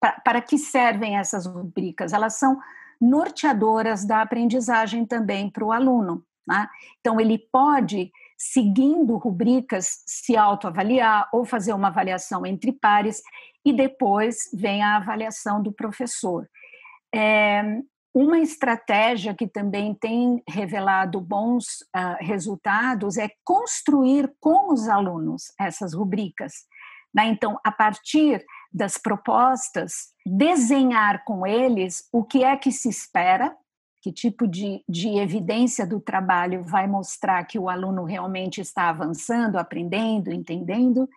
para 0.00 0.40
que 0.40 0.58
servem 0.58 1.16
essas 1.16 1.46
rubricas? 1.46 2.12
Elas 2.12 2.38
são 2.38 2.58
norteadoras 3.00 4.04
da 4.04 4.22
aprendizagem 4.22 5.04
também 5.04 5.50
para 5.50 5.64
o 5.64 5.72
aluno. 5.72 6.24
Né? 6.46 6.68
Então, 7.00 7.20
ele 7.20 7.38
pode, 7.38 8.10
seguindo 8.38 9.16
rubricas, 9.16 10.02
se 10.06 10.36
autoavaliar 10.36 11.28
ou 11.32 11.44
fazer 11.44 11.72
uma 11.72 11.88
avaliação 11.88 12.46
entre 12.46 12.72
pares 12.72 13.22
e 13.64 13.72
depois 13.72 14.50
vem 14.54 14.82
a 14.82 14.96
avaliação 14.96 15.62
do 15.62 15.72
professor. 15.72 16.48
É, 17.14 17.80
uma 18.14 18.38
estratégia 18.38 19.34
que 19.34 19.46
também 19.46 19.92
tem 19.92 20.42
revelado 20.48 21.20
bons 21.20 21.82
uh, 21.94 22.16
resultados 22.20 23.18
é 23.18 23.28
construir 23.44 24.32
com 24.40 24.72
os 24.72 24.88
alunos 24.88 25.52
essas 25.60 25.92
rubricas. 25.92 26.64
Né? 27.14 27.26
Então, 27.26 27.60
a 27.62 27.70
partir 27.70 28.42
das 28.76 28.98
propostas, 28.98 30.08
desenhar 30.26 31.24
com 31.24 31.46
eles 31.46 32.06
o 32.12 32.22
que 32.22 32.44
é 32.44 32.54
que 32.58 32.70
se 32.70 32.90
espera, 32.90 33.56
que 34.02 34.12
tipo 34.12 34.46
de, 34.46 34.84
de 34.86 35.18
evidência 35.18 35.86
do 35.86 35.98
trabalho 35.98 36.62
vai 36.62 36.86
mostrar 36.86 37.42
que 37.44 37.58
o 37.58 37.70
aluno 37.70 38.04
realmente 38.04 38.60
está 38.60 38.90
avançando, 38.90 39.56
aprendendo, 39.56 40.30
entendendo, 40.30 41.08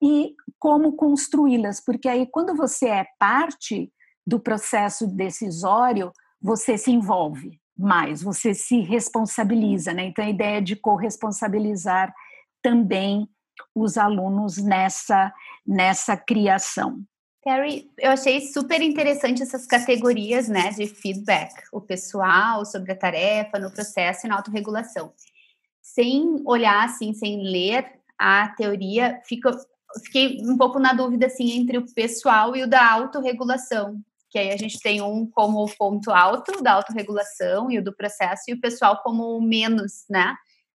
e 0.00 0.34
como 0.58 0.96
construí-las, 0.96 1.78
porque 1.78 2.08
aí, 2.08 2.26
quando 2.26 2.56
você 2.56 2.88
é 2.88 3.06
parte 3.18 3.92
do 4.26 4.40
processo 4.40 5.06
decisório, 5.06 6.10
você 6.40 6.78
se 6.78 6.90
envolve 6.90 7.60
mais, 7.76 8.22
você 8.22 8.54
se 8.54 8.80
responsabiliza, 8.80 9.92
né? 9.92 10.06
Então, 10.06 10.24
a 10.24 10.30
ideia 10.30 10.62
de 10.62 10.74
corresponsabilizar 10.74 12.14
também 12.62 13.28
os 13.74 13.96
alunos 13.96 14.56
nessa, 14.58 15.32
nessa 15.66 16.16
criação. 16.16 17.04
Terry, 17.44 17.90
eu 17.98 18.10
achei 18.10 18.40
super 18.40 18.80
interessante 18.80 19.42
essas 19.42 19.66
categorias 19.66 20.48
né, 20.48 20.70
de 20.70 20.86
feedback, 20.86 21.52
o 21.70 21.80
pessoal, 21.80 22.64
sobre 22.64 22.92
a 22.92 22.96
tarefa, 22.96 23.58
no 23.58 23.70
processo 23.70 24.26
e 24.26 24.28
na 24.28 24.36
autorregulação. 24.36 25.12
Sem 25.82 26.42
olhar, 26.46 26.86
assim, 26.86 27.12
sem 27.12 27.42
ler 27.42 27.86
a 28.18 28.48
teoria, 28.48 29.20
fico, 29.26 29.50
fiquei 30.02 30.38
um 30.42 30.56
pouco 30.56 30.78
na 30.78 30.94
dúvida 30.94 31.26
assim, 31.26 31.52
entre 31.52 31.76
o 31.76 31.94
pessoal 31.94 32.56
e 32.56 32.62
o 32.62 32.66
da 32.68 32.90
autorregulação, 32.90 34.00
que 34.30 34.38
aí 34.38 34.50
a 34.50 34.56
gente 34.56 34.80
tem 34.80 35.02
um 35.02 35.26
como 35.30 35.62
o 35.62 35.76
ponto 35.76 36.10
alto 36.10 36.62
da 36.62 36.72
autorregulação 36.72 37.70
e 37.70 37.78
o 37.78 37.84
do 37.84 37.94
processo, 37.94 38.44
e 38.48 38.54
o 38.54 38.60
pessoal 38.60 39.02
como 39.02 39.36
o 39.36 39.42
menos, 39.42 40.06
né? 40.08 40.34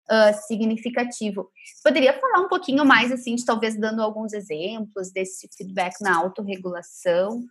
Uh, 0.10 0.48
significativo. 0.48 1.50
Poderia 1.84 2.14
falar 2.20 2.40
um 2.40 2.48
pouquinho 2.48 2.86
mais, 2.86 3.12
assim, 3.12 3.36
de 3.36 3.46
talvez 3.46 3.80
dando 3.80 4.02
alguns 4.02 4.34
exemplos 4.34 5.12
desse 5.12 5.48
feedback 5.56 6.02
na 6.02 6.18
autorregulação, 6.18 7.44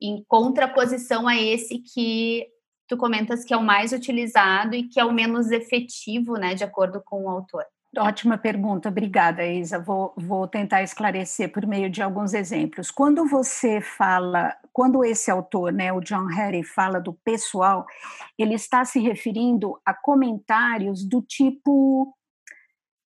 em 0.00 0.24
contraposição 0.28 1.26
a 1.26 1.36
esse 1.36 1.78
que 1.78 2.46
tu 2.86 2.96
comentas 2.96 3.44
que 3.44 3.52
é 3.52 3.56
o 3.56 3.62
mais 3.62 3.92
utilizado 3.92 4.74
e 4.74 4.88
que 4.88 4.98
é 4.98 5.04
o 5.04 5.12
menos 5.12 5.50
efetivo, 5.50 6.34
né, 6.34 6.54
de 6.54 6.64
acordo 6.64 7.02
com 7.04 7.24
o 7.24 7.28
autor. 7.28 7.64
Ótima 7.96 8.36
pergunta, 8.36 8.90
obrigada, 8.90 9.46
Isa. 9.46 9.78
Vou, 9.78 10.12
vou 10.16 10.46
tentar 10.46 10.82
esclarecer 10.82 11.50
por 11.50 11.66
meio 11.66 11.88
de 11.88 12.02
alguns 12.02 12.34
exemplos. 12.34 12.90
Quando 12.90 13.26
você 13.26 13.80
fala, 13.80 14.54
quando 14.78 15.04
esse 15.04 15.28
autor, 15.28 15.72
né, 15.72 15.92
o 15.92 16.00
John 16.00 16.26
Harry, 16.26 16.62
fala 16.62 17.00
do 17.00 17.12
pessoal, 17.12 17.84
ele 18.38 18.54
está 18.54 18.84
se 18.84 19.00
referindo 19.00 19.76
a 19.84 19.92
comentários 19.92 21.04
do 21.04 21.20
tipo 21.20 22.16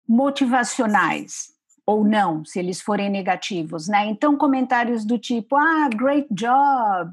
motivacionais 0.10 1.50
ou 1.86 2.04
não, 2.04 2.44
se 2.44 2.58
eles 2.58 2.82
forem 2.82 3.12
negativos, 3.12 3.88
né? 3.88 4.08
Então, 4.08 4.36
comentários 4.36 5.06
do 5.06 5.20
tipo, 5.20 5.56
ah, 5.56 5.88
great 5.88 6.28
job, 6.32 7.12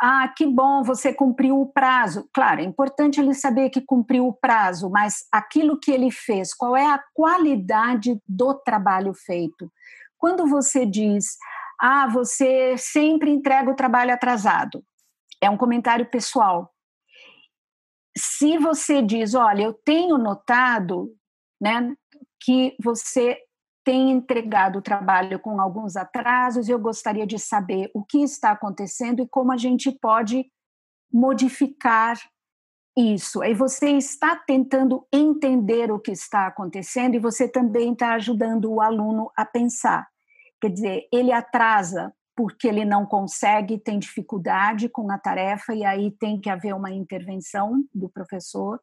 ah, 0.00 0.28
que 0.28 0.46
bom, 0.46 0.84
você 0.84 1.12
cumpriu 1.12 1.60
o 1.60 1.66
prazo. 1.66 2.28
Claro, 2.32 2.60
é 2.60 2.64
importante 2.64 3.18
ele 3.20 3.34
saber 3.34 3.68
que 3.68 3.80
cumpriu 3.80 4.28
o 4.28 4.32
prazo, 4.32 4.90
mas 4.90 5.26
aquilo 5.32 5.76
que 5.76 5.90
ele 5.90 6.12
fez, 6.12 6.54
qual 6.54 6.76
é 6.76 6.86
a 6.86 7.02
qualidade 7.12 8.16
do 8.28 8.54
trabalho 8.54 9.12
feito? 9.12 9.68
Quando 10.16 10.46
você 10.46 10.86
diz, 10.86 11.36
ah, 11.84 12.06
você 12.06 12.78
sempre 12.78 13.28
entrega 13.28 13.68
o 13.68 13.74
trabalho 13.74 14.14
atrasado, 14.14 14.84
é 15.40 15.50
um 15.50 15.56
comentário 15.56 16.08
pessoal. 16.08 16.72
Se 18.16 18.56
você 18.56 19.02
diz, 19.02 19.34
olha, 19.34 19.64
eu 19.64 19.74
tenho 19.74 20.16
notado 20.16 21.12
né, 21.60 21.92
que 22.40 22.76
você 22.80 23.36
tem 23.84 24.12
entregado 24.12 24.78
o 24.78 24.82
trabalho 24.82 25.40
com 25.40 25.60
alguns 25.60 25.96
atrasos, 25.96 26.68
eu 26.68 26.78
gostaria 26.78 27.26
de 27.26 27.36
saber 27.36 27.90
o 27.92 28.04
que 28.04 28.22
está 28.22 28.52
acontecendo 28.52 29.20
e 29.20 29.28
como 29.28 29.50
a 29.50 29.56
gente 29.56 29.90
pode 29.90 30.46
modificar 31.12 32.16
isso. 32.96 33.42
Aí 33.42 33.54
você 33.54 33.90
está 33.90 34.36
tentando 34.36 35.04
entender 35.12 35.90
o 35.90 35.98
que 35.98 36.12
está 36.12 36.46
acontecendo 36.46 37.16
e 37.16 37.18
você 37.18 37.48
também 37.48 37.92
está 37.92 38.14
ajudando 38.14 38.70
o 38.70 38.80
aluno 38.80 39.32
a 39.36 39.44
pensar. 39.44 40.11
Quer 40.62 40.70
dizer, 40.70 41.08
ele 41.12 41.32
atrasa 41.32 42.14
porque 42.36 42.68
ele 42.68 42.84
não 42.84 43.04
consegue, 43.04 43.78
tem 43.78 43.98
dificuldade 43.98 44.88
com 44.88 45.10
a 45.10 45.18
tarefa 45.18 45.74
e 45.74 45.84
aí 45.84 46.12
tem 46.12 46.40
que 46.40 46.48
haver 46.48 46.72
uma 46.72 46.92
intervenção 46.92 47.84
do 47.92 48.08
professor, 48.08 48.80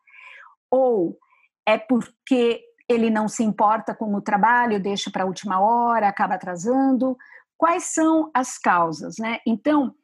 ou 0.69 1.17
é 1.65 1.77
porque 1.77 2.62
ele 2.88 3.09
não 3.09 3.29
se 3.29 3.43
importa 3.43 3.95
com 3.95 4.13
o 4.13 4.21
trabalho, 4.21 4.81
deixa 4.81 5.09
para 5.09 5.24
a 5.24 5.25
última 5.25 5.62
hora, 5.62 6.09
acaba 6.09 6.36
atrasando. 6.36 7.17
Quais 7.57 7.86
são 7.86 8.29
as 8.33 8.57
causas? 8.57 9.15
Né? 9.17 9.39
Então, 9.48 9.95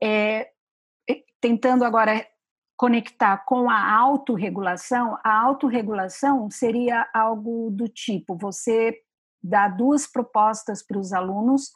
é, 0.00 0.50
tentando 1.40 1.84
agora 1.84 2.24
conectar 2.76 3.38
com 3.38 3.68
a 3.68 3.92
autorregulação, 3.92 5.18
a 5.24 5.42
autorregulação 5.42 6.48
seria 6.50 7.08
algo 7.12 7.70
do 7.72 7.88
tipo: 7.88 8.36
você 8.36 9.03
dá 9.44 9.68
duas 9.68 10.06
propostas 10.06 10.82
para 10.82 10.98
os 10.98 11.12
alunos, 11.12 11.70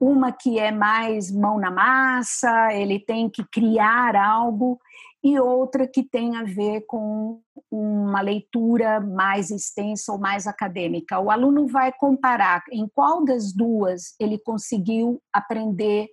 uma 0.00 0.32
que 0.32 0.58
é 0.58 0.72
mais 0.72 1.30
mão 1.30 1.58
na 1.58 1.70
massa, 1.70 2.72
ele 2.72 2.98
tem 2.98 3.28
que 3.28 3.44
criar 3.44 4.16
algo, 4.16 4.80
e 5.22 5.38
outra 5.38 5.86
que 5.86 6.02
tem 6.02 6.36
a 6.36 6.42
ver 6.42 6.82
com 6.82 7.40
uma 7.70 8.20
leitura 8.20 9.00
mais 9.00 9.50
extensa 9.50 10.12
ou 10.12 10.18
mais 10.18 10.46
acadêmica. 10.46 11.18
O 11.18 11.30
aluno 11.30 11.66
vai 11.66 11.90
comparar 11.92 12.62
em 12.70 12.86
qual 12.86 13.24
das 13.24 13.50
duas 13.50 14.14
ele 14.20 14.38
conseguiu 14.38 15.22
aprender 15.32 16.08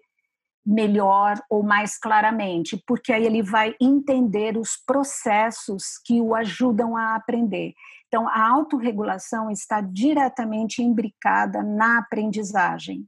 melhor 0.66 1.42
ou 1.50 1.64
mais 1.64 1.98
claramente, 1.98 2.82
porque 2.86 3.12
aí 3.12 3.26
ele 3.26 3.42
vai 3.42 3.76
entender 3.82 4.58
os 4.58 4.78
processos 4.86 5.98
que 6.06 6.22
o 6.22 6.36
ajudam 6.36 6.96
a 6.96 7.16
aprender. 7.16 7.74
Então, 8.08 8.28
a 8.28 8.48
autorregulação 8.50 9.50
está 9.50 9.82
diretamente 9.82 10.84
imbricada 10.84 11.64
na 11.64 11.98
aprendizagem. 11.98 13.08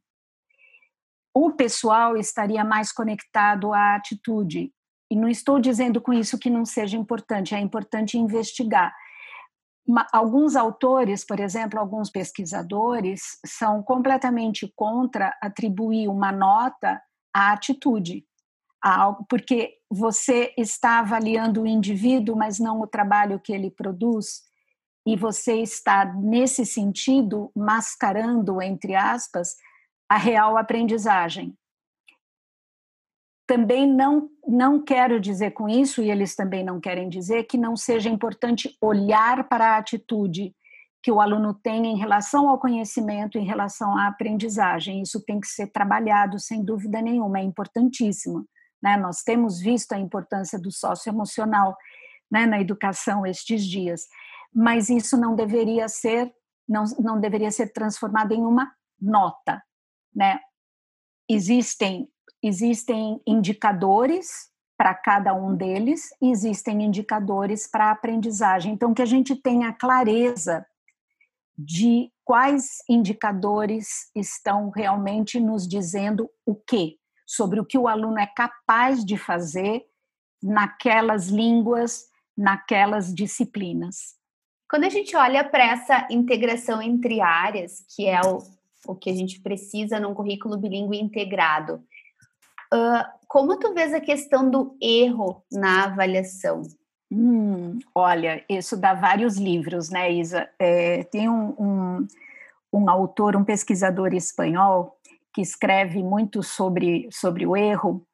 O 1.35 1.51
pessoal 1.51 2.15
estaria 2.15 2.63
mais 2.63 2.91
conectado 2.91 3.73
à 3.73 3.95
atitude, 3.95 4.71
e 5.11 5.15
não 5.15 5.27
estou 5.27 5.59
dizendo 5.59 6.01
com 6.01 6.13
isso 6.13 6.39
que 6.39 6.49
não 6.49 6.65
seja 6.65 6.97
importante, 6.97 7.53
é 7.53 7.59
importante 7.59 8.17
investigar. 8.17 8.95
Alguns 10.11 10.55
autores, 10.55 11.25
por 11.25 11.39
exemplo, 11.39 11.79
alguns 11.79 12.09
pesquisadores, 12.09 13.37
são 13.45 13.83
completamente 13.83 14.71
contra 14.75 15.37
atribuir 15.41 16.07
uma 16.07 16.31
nota 16.31 17.01
à 17.33 17.53
atitude, 17.53 18.25
porque 19.29 19.77
você 19.89 20.53
está 20.57 20.99
avaliando 20.99 21.61
o 21.61 21.67
indivíduo, 21.67 22.35
mas 22.35 22.59
não 22.59 22.81
o 22.81 22.87
trabalho 22.87 23.39
que 23.39 23.53
ele 23.53 23.71
produz, 23.71 24.41
e 25.05 25.15
você 25.15 25.61
está, 25.61 26.05
nesse 26.13 26.65
sentido, 26.65 27.51
mascarando, 27.55 28.61
entre 28.61 28.95
aspas, 28.95 29.55
a 30.09 30.17
real 30.17 30.57
aprendizagem. 30.57 31.57
Também 33.45 33.85
não, 33.85 34.29
não 34.47 34.81
quero 34.81 35.19
dizer 35.19 35.51
com 35.51 35.67
isso, 35.67 36.01
e 36.01 36.09
eles 36.09 36.35
também 36.35 36.63
não 36.63 36.79
querem 36.79 37.09
dizer, 37.09 37.43
que 37.43 37.57
não 37.57 37.75
seja 37.75 38.09
importante 38.09 38.77
olhar 38.79 39.47
para 39.49 39.73
a 39.73 39.77
atitude 39.77 40.55
que 41.03 41.11
o 41.11 41.19
aluno 41.19 41.53
tem 41.53 41.85
em 41.85 41.97
relação 41.97 42.47
ao 42.47 42.57
conhecimento, 42.57 43.37
em 43.37 43.43
relação 43.43 43.97
à 43.97 44.07
aprendizagem. 44.07 45.01
Isso 45.01 45.21
tem 45.21 45.37
que 45.37 45.47
ser 45.47 45.67
trabalhado, 45.67 46.39
sem 46.39 46.63
dúvida 46.63 47.01
nenhuma, 47.01 47.39
é 47.39 47.43
importantíssimo. 47.43 48.47
Né? 48.81 48.95
Nós 48.95 49.21
temos 49.21 49.59
visto 49.59 49.91
a 49.91 49.99
importância 49.99 50.57
do 50.57 50.71
socioemocional 50.71 51.75
né, 52.31 52.45
na 52.45 52.61
educação 52.61 53.25
estes 53.25 53.65
dias, 53.65 54.07
mas 54.55 54.89
isso 54.89 55.17
não 55.17 55.35
deveria 55.35 55.89
ser 55.89 56.33
não, 56.67 56.85
não 56.97 57.19
deveria 57.19 57.51
ser 57.51 57.73
transformado 57.73 58.31
em 58.31 58.41
uma 58.41 58.73
nota, 58.99 59.61
né? 60.15 60.39
Existem 61.29 62.07
existem 62.41 63.21
indicadores 63.27 64.49
para 64.77 64.93
cada 64.93 65.33
um 65.33 65.53
deles 65.53 66.09
existem 66.21 66.83
indicadores 66.83 67.67
para 67.67 67.87
a 67.87 67.91
aprendizagem. 67.91 68.73
Então, 68.73 68.93
que 68.93 69.01
a 69.01 69.05
gente 69.05 69.35
tenha 69.35 69.73
clareza 69.73 70.65
de 71.57 72.11
quais 72.23 72.77
indicadores 72.89 74.09
estão 74.15 74.69
realmente 74.69 75.39
nos 75.39 75.67
dizendo 75.67 76.29
o 76.45 76.55
quê, 76.55 76.97
sobre 77.25 77.59
o 77.59 77.65
que 77.65 77.77
o 77.77 77.87
aluno 77.87 78.19
é 78.19 78.27
capaz 78.27 79.03
de 79.05 79.17
fazer 79.17 79.83
naquelas 80.41 81.27
línguas, 81.27 82.05
naquelas 82.37 83.13
disciplinas. 83.13 84.15
Quando 84.69 84.85
a 84.85 84.89
gente 84.89 85.15
olha 85.15 85.43
para 85.43 85.63
essa 85.63 86.07
integração 86.09 86.81
entre 86.81 87.21
áreas, 87.21 87.85
que 87.95 88.07
é 88.07 88.19
o, 88.21 88.39
o 88.87 88.95
que 88.95 89.09
a 89.09 89.13
gente 89.13 89.39
precisa 89.39 89.99
num 89.99 90.13
currículo 90.13 90.57
bilíngue 90.57 90.99
integrado, 90.99 91.83
Uh, 92.73 93.05
como 93.27 93.59
tu 93.59 93.71
vês 93.71 93.93
a 93.93 94.01
questão 94.01 94.49
do 94.49 94.75
erro 94.81 95.45
na 95.51 95.83
avaliação? 95.83 96.63
Hum, 97.13 97.77
olha, 97.93 98.43
isso 98.49 98.75
dá 98.75 98.93
vários 98.93 99.37
livros, 99.37 99.89
né, 99.89 100.11
Isa? 100.11 100.49
É, 100.57 101.03
tem 101.03 101.29
um, 101.29 101.53
um, 101.59 102.07
um, 102.73 102.89
autor, 102.89 103.35
um 103.35 103.43
pesquisador 103.43 104.13
espanhol, 104.13 104.97
que 105.33 105.41
escreve 105.41 106.01
muito 106.01 106.41
sobre, 106.41 107.07
sobre 107.11 107.45
o 107.45 107.55
erro, 107.55 108.05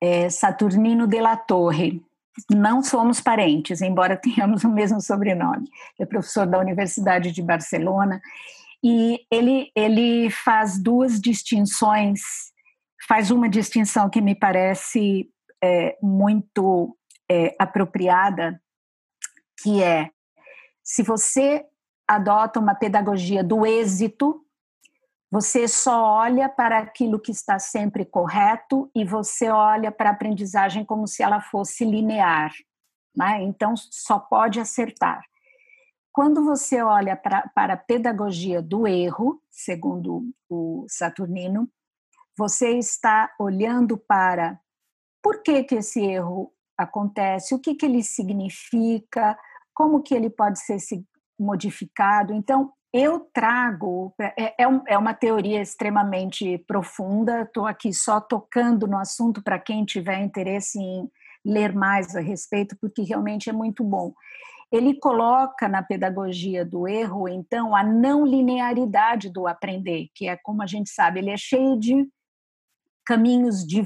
é 0.00 0.28
Saturnino 0.28 1.06
de 1.06 1.20
la 1.20 1.36
Torre. 1.36 2.02
Não 2.50 2.82
somos 2.82 3.20
parentes, 3.20 3.80
embora 3.80 4.16
tenhamos 4.20 4.64
o 4.64 4.68
mesmo 4.68 5.00
sobrenome. 5.00 5.68
É 5.98 6.04
professor 6.04 6.46
da 6.46 6.58
Universidade 6.58 7.32
de 7.32 7.42
Barcelona. 7.42 8.20
E 8.82 9.20
ele, 9.30 9.70
ele 9.74 10.28
faz 10.28 10.78
duas 10.78 11.18
distinções 11.18 12.52
faz 13.06 13.30
uma 13.30 13.48
distinção 13.48 14.08
que 14.08 14.20
me 14.20 14.34
parece 14.34 15.28
é, 15.62 15.96
muito 16.02 16.96
é, 17.30 17.54
apropriada, 17.58 18.60
que 19.62 19.82
é 19.82 20.10
se 20.82 21.02
você 21.02 21.64
adota 22.06 22.60
uma 22.60 22.74
pedagogia 22.74 23.42
do 23.42 23.64
êxito, 23.64 24.44
você 25.30 25.66
só 25.66 26.00
olha 26.00 26.48
para 26.48 26.78
aquilo 26.78 27.18
que 27.18 27.32
está 27.32 27.58
sempre 27.58 28.04
correto 28.04 28.88
e 28.94 29.04
você 29.04 29.48
olha 29.48 29.90
para 29.90 30.10
a 30.10 30.12
aprendizagem 30.12 30.84
como 30.84 31.08
se 31.08 31.22
ela 31.22 31.40
fosse 31.40 31.84
linear. 31.84 32.52
Né? 33.16 33.42
Então, 33.42 33.74
só 33.76 34.18
pode 34.18 34.60
acertar. 34.60 35.24
Quando 36.12 36.44
você 36.44 36.80
olha 36.80 37.16
para, 37.16 37.50
para 37.52 37.74
a 37.74 37.76
pedagogia 37.76 38.62
do 38.62 38.86
erro, 38.86 39.42
segundo 39.50 40.30
o 40.48 40.86
Saturnino, 40.88 41.68
você 42.38 42.78
está 42.78 43.34
olhando 43.36 43.98
para 43.98 44.60
por 45.20 45.42
que, 45.42 45.64
que 45.64 45.76
esse 45.76 46.00
erro 46.00 46.53
acontece, 46.76 47.54
o 47.54 47.58
que, 47.58 47.74
que 47.74 47.86
ele 47.86 48.02
significa, 48.02 49.36
como 49.74 50.02
que 50.02 50.14
ele 50.14 50.30
pode 50.30 50.60
ser 50.60 50.78
modificado. 51.38 52.32
Então, 52.32 52.72
eu 52.92 53.20
trago, 53.32 54.14
é, 54.20 54.54
é, 54.62 54.66
é 54.86 54.96
uma 54.96 55.12
teoria 55.12 55.60
extremamente 55.60 56.58
profunda, 56.58 57.42
estou 57.42 57.66
aqui 57.66 57.92
só 57.92 58.20
tocando 58.20 58.86
no 58.86 58.96
assunto 58.96 59.42
para 59.42 59.58
quem 59.58 59.84
tiver 59.84 60.20
interesse 60.20 60.78
em 60.78 61.10
ler 61.44 61.74
mais 61.74 62.14
a 62.14 62.20
respeito, 62.20 62.76
porque 62.80 63.02
realmente 63.02 63.50
é 63.50 63.52
muito 63.52 63.82
bom. 63.82 64.12
Ele 64.70 64.94
coloca 64.94 65.68
na 65.68 65.82
pedagogia 65.82 66.64
do 66.64 66.86
erro, 66.86 67.28
então, 67.28 67.74
a 67.74 67.82
não 67.82 68.24
linearidade 68.24 69.28
do 69.28 69.46
aprender, 69.46 70.08
que 70.14 70.28
é 70.28 70.36
como 70.36 70.62
a 70.62 70.66
gente 70.66 70.90
sabe, 70.90 71.18
ele 71.18 71.30
é 71.30 71.36
cheio 71.36 71.78
de 71.78 72.08
caminhos 73.04 73.66
de 73.66 73.84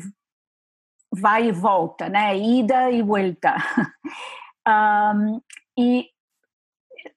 vai 1.12 1.48
e 1.48 1.52
volta, 1.52 2.08
né? 2.08 2.36
Ida 2.36 2.90
e 2.90 3.02
volta. 3.02 3.56
Um, 4.66 5.40
e 5.78 6.08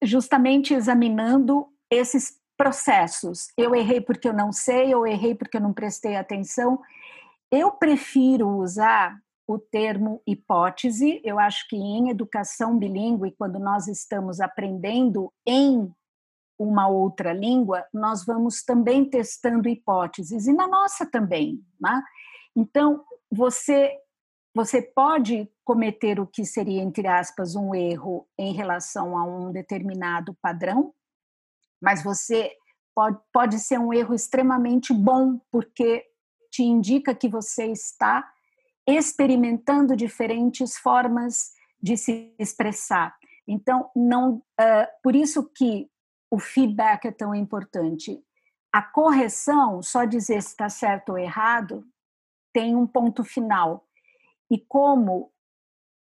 justamente 0.04 0.74
examinando 0.74 1.68
esses 1.90 2.40
processos. 2.58 3.48
Eu 3.58 3.74
errei 3.74 4.02
porque 4.02 4.28
eu 4.28 4.34
não 4.34 4.52
sei, 4.52 4.94
eu 4.94 5.06
errei 5.06 5.34
porque 5.36 5.58
eu 5.58 5.62
não 5.62 5.74
prestei 5.74 6.16
atenção. 6.16 6.80
Eu 7.52 7.72
prefiro 7.72 8.48
usar 8.48 9.20
o 9.48 9.58
termo 9.58 10.22
hipótese. 10.26 11.22
Eu 11.24 11.40
acho 11.40 11.68
que 11.68 11.76
em 11.76 12.10
educação 12.10 12.78
bilíngue, 12.78 13.36
quando 13.38 13.60
nós 13.60 13.88
estamos 13.88 14.40
aprendendo 14.40 15.32
em 15.46 15.92
uma 16.58 16.88
outra 16.88 17.34
língua, 17.34 17.86
nós 17.92 18.24
vamos 18.24 18.64
também 18.64 19.04
testando 19.04 19.68
hipóteses, 19.68 20.46
e 20.46 20.54
na 20.54 20.68
nossa 20.68 21.06
também. 21.06 21.60
Né? 21.80 22.02
Então, 22.56 23.04
você, 23.32 23.98
você 24.54 24.82
pode 24.82 25.50
cometer 25.64 26.20
o 26.20 26.28
que 26.28 26.44
seria, 26.44 26.82
entre 26.82 27.08
aspas, 27.08 27.56
um 27.56 27.74
erro 27.74 28.28
em 28.38 28.54
relação 28.54 29.18
a 29.18 29.24
um 29.24 29.52
determinado 29.52 30.36
padrão, 30.42 30.94
mas 31.82 32.04
você 32.04 32.52
pode, 32.94 33.18
pode 33.32 33.60
ser 33.60 33.80
um 33.80 33.94
erro 33.94 34.14
extremamente 34.14 34.94
bom, 34.94 35.40
porque 35.50 36.06
te 36.52 36.64
indica 36.64 37.16
que 37.16 37.30
você 37.30 37.68
está 37.68 38.30
experimentando 38.86 39.96
diferentes 39.96 40.78
formas 40.78 41.54
de 41.82 41.96
se 41.96 42.36
expressar. 42.38 43.16
Então, 43.48 43.90
não, 43.96 44.36
uh, 44.36 44.88
por 45.02 45.16
isso 45.16 45.50
que 45.56 45.90
o 46.30 46.40
feedback 46.40 47.06
é 47.06 47.12
tão 47.12 47.34
importante. 47.34 48.22
A 48.72 48.82
correção, 48.82 49.82
só 49.82 50.06
dizer 50.06 50.42
se 50.42 50.50
está 50.50 50.70
certo 50.70 51.10
ou 51.10 51.18
errado, 51.18 51.86
tem 52.54 52.76
um 52.76 52.88
ponto 52.88 53.24
final. 53.24 53.86
E 54.50 54.58
como 54.58 55.32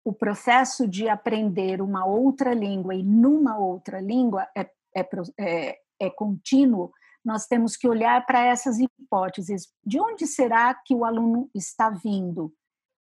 o 0.04 0.12
processo 0.12 0.87
de 0.87 1.09
aprender 1.09 1.82
uma 1.82 2.06
outra 2.06 2.54
língua 2.54 2.94
e 2.94 3.02
numa 3.02 3.59
outra 3.59 4.00
língua 4.00 4.46
é, 4.56 4.70
é, 4.96 5.09
é, 5.40 5.78
é 6.00 6.11
contínuo, 6.11 6.92
nós 7.24 7.46
temos 7.46 7.76
que 7.76 7.88
olhar 7.88 8.24
para 8.24 8.44
essas 8.44 8.78
hipóteses. 8.78 9.66
De 9.85 10.00
onde 10.00 10.26
será 10.28 10.72
que 10.74 10.94
o 10.94 11.04
aluno 11.04 11.50
está 11.52 11.90
vindo? 11.90 12.54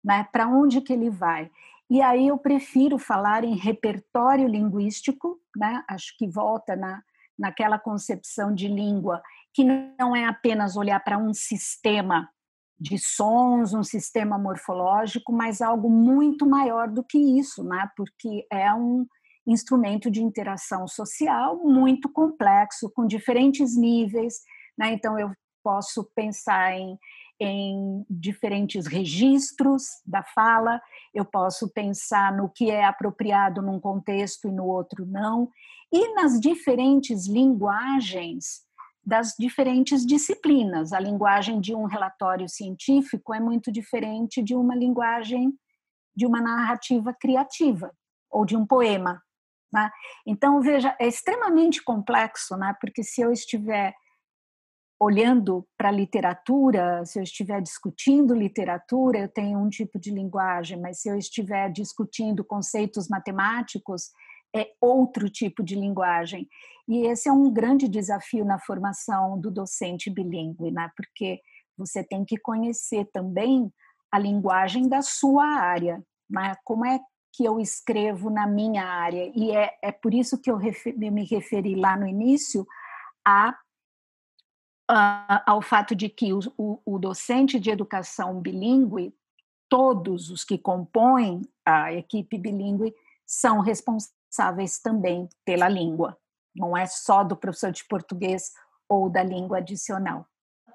Né? 0.03 0.27
Para 0.31 0.47
onde 0.47 0.81
que 0.81 0.91
ele 0.91 1.11
vai? 1.11 1.51
E 1.87 2.01
aí 2.01 2.27
eu 2.27 2.37
prefiro 2.37 2.97
falar 2.97 3.43
em 3.43 3.55
repertório 3.55 4.47
linguístico, 4.47 5.39
né? 5.55 5.83
acho 5.87 6.17
que 6.17 6.27
volta 6.27 6.75
na, 6.75 7.03
naquela 7.37 7.77
concepção 7.77 8.53
de 8.53 8.67
língua, 8.67 9.21
que 9.53 9.63
não 9.63 10.15
é 10.15 10.25
apenas 10.25 10.75
olhar 10.75 10.99
para 11.03 11.17
um 11.19 11.31
sistema 11.31 12.27
de 12.79 12.97
sons, 12.97 13.73
um 13.73 13.83
sistema 13.83 14.37
morfológico, 14.37 15.31
mas 15.31 15.61
algo 15.61 15.89
muito 15.89 16.45
maior 16.45 16.87
do 16.89 17.03
que 17.03 17.17
isso, 17.17 17.63
né? 17.63 17.89
porque 17.95 18.45
é 18.51 18.73
um 18.73 19.05
instrumento 19.47 20.11
de 20.11 20.21
interação 20.21 20.87
social 20.87 21.57
muito 21.63 22.09
complexo, 22.09 22.91
com 22.93 23.07
diferentes 23.07 23.75
níveis. 23.75 24.41
Né? 24.77 24.91
Então, 24.91 25.17
eu 25.17 25.31
posso 25.63 26.03
pensar 26.15 26.73
em 26.73 26.97
em 27.39 28.03
diferentes 28.09 28.87
registros 28.87 29.83
da 30.05 30.23
fala, 30.23 30.81
eu 31.13 31.23
posso 31.23 31.69
pensar 31.69 32.35
no 32.35 32.49
que 32.49 32.71
é 32.71 32.83
apropriado 32.83 33.61
num 33.61 33.79
contexto 33.79 34.47
e 34.47 34.51
no 34.51 34.65
outro 34.65 35.05
não, 35.05 35.49
e 35.91 36.13
nas 36.15 36.39
diferentes 36.39 37.27
linguagens 37.27 38.66
das 39.07 39.33
diferentes 39.39 40.05
disciplinas. 40.05 40.91
A 40.91 40.99
linguagem 40.99 41.61
de 41.61 41.73
um 41.73 41.85
relatório 41.85 42.49
científico 42.49 43.33
é 43.33 43.39
muito 43.39 43.71
diferente 43.71 44.43
de 44.43 44.53
uma 44.53 44.75
linguagem 44.75 45.57
de 46.13 46.25
uma 46.25 46.41
narrativa 46.41 47.15
criativa 47.17 47.89
ou 48.29 48.43
de 48.43 48.57
um 48.57 48.65
poema. 48.65 49.23
Né? 49.71 49.89
Então, 50.25 50.59
veja, 50.59 50.93
é 50.99 51.07
extremamente 51.07 51.81
complexo, 51.81 52.57
né? 52.57 52.75
porque 52.81 53.01
se 53.01 53.21
eu 53.21 53.31
estiver 53.31 53.93
olhando 54.99 55.65
para 55.77 55.87
a 55.87 55.91
literatura, 55.91 57.05
se 57.05 57.17
eu 57.17 57.23
estiver 57.23 57.61
discutindo 57.61 58.35
literatura, 58.35 59.19
eu 59.19 59.29
tenho 59.29 59.57
um 59.59 59.69
tipo 59.69 59.97
de 59.97 60.11
linguagem, 60.11 60.81
mas 60.81 60.99
se 60.99 61.07
eu 61.07 61.17
estiver 61.17 61.71
discutindo 61.71 62.43
conceitos 62.43 63.07
matemáticos, 63.07 64.09
é 64.55 64.71
outro 64.81 65.29
tipo 65.29 65.63
de 65.63 65.75
linguagem. 65.75 66.47
E 66.87 67.05
esse 67.07 67.27
é 67.27 67.31
um 67.31 67.51
grande 67.51 67.87
desafio 67.87 68.45
na 68.45 68.59
formação 68.59 69.39
do 69.39 69.51
docente 69.51 70.09
bilíngue, 70.09 70.71
né? 70.71 70.89
porque 70.95 71.41
você 71.77 72.03
tem 72.03 72.23
que 72.25 72.37
conhecer 72.37 73.05
também 73.11 73.71
a 74.11 74.17
linguagem 74.17 74.87
da 74.87 75.01
sua 75.01 75.45
área. 75.45 76.01
Né? 76.29 76.55
Como 76.63 76.85
é 76.85 76.99
que 77.33 77.43
eu 77.43 77.59
escrevo 77.59 78.29
na 78.29 78.47
minha 78.47 78.85
área? 78.85 79.31
E 79.35 79.51
é, 79.51 79.77
é 79.83 79.91
por 79.91 80.13
isso 80.13 80.41
que 80.41 80.49
eu, 80.49 80.57
refer, 80.57 80.95
eu 80.99 81.11
me 81.11 81.25
referi 81.25 81.75
lá 81.75 81.97
no 81.97 82.07
início 82.07 82.65
a 83.25 83.55
uh, 84.89 85.43
ao 85.45 85.61
fato 85.61 85.95
de 85.95 86.09
que 86.09 86.33
o, 86.33 86.39
o, 86.57 86.79
o 86.85 86.99
docente 86.99 87.59
de 87.59 87.69
educação 87.69 88.39
bilíngue, 88.39 89.13
todos 89.69 90.29
os 90.29 90.43
que 90.43 90.57
compõem 90.57 91.41
a 91.65 91.93
equipe 91.93 92.37
bilíngue, 92.37 92.93
são 93.27 93.59
responsáveis 93.59 94.79
também 94.79 95.27
pela 95.45 95.67
língua. 95.67 96.17
Não 96.55 96.75
é 96.75 96.85
só 96.87 97.23
do 97.23 97.35
professor 97.35 97.71
de 97.71 97.85
português 97.85 98.51
ou 98.89 99.09
da 99.09 99.21
língua 99.21 99.57
adicional. 99.57 100.25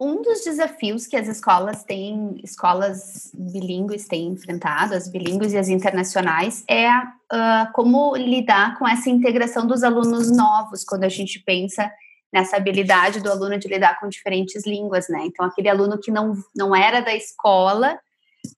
Um 0.01 0.21
dos 0.21 0.43
desafios 0.43 1.07
que 1.07 1.17
as 1.17 1.29
escolas 1.29 1.85
têm, 1.85 2.41
escolas 2.43 3.31
bilíngues 3.35 4.07
têm 4.09 4.29
enfrentado, 4.29 4.95
as 4.95 5.09
bilíngues 5.09 5.53
e 5.53 5.59
as 5.59 5.69
internacionais, 5.69 6.65
é 6.69 6.91
uh, 6.91 7.73
como 7.73 8.17
lidar 8.17 8.79
com 8.79 8.88
essa 8.88 9.09
integração 9.09 9.67
dos 9.67 9.85
alunos 9.85 10.31
novos, 10.31 10.83
quando 10.83 11.05
a 11.05 11.09
gente 11.09 11.38
pensa 11.41 11.91
nessa 12.33 12.57
habilidade 12.57 13.21
do 13.21 13.31
aluno 13.31 13.59
de 13.59 13.69
lidar 13.69 14.01
com 14.01 14.09
diferentes 14.09 14.67
línguas, 14.67 15.09
né? 15.09 15.25
Então, 15.27 15.45
aquele 15.45 15.69
aluno 15.69 15.99
que 15.99 16.11
não, 16.11 16.35
não 16.57 16.75
era 16.75 17.01
da 17.01 17.15
escola, 17.15 17.99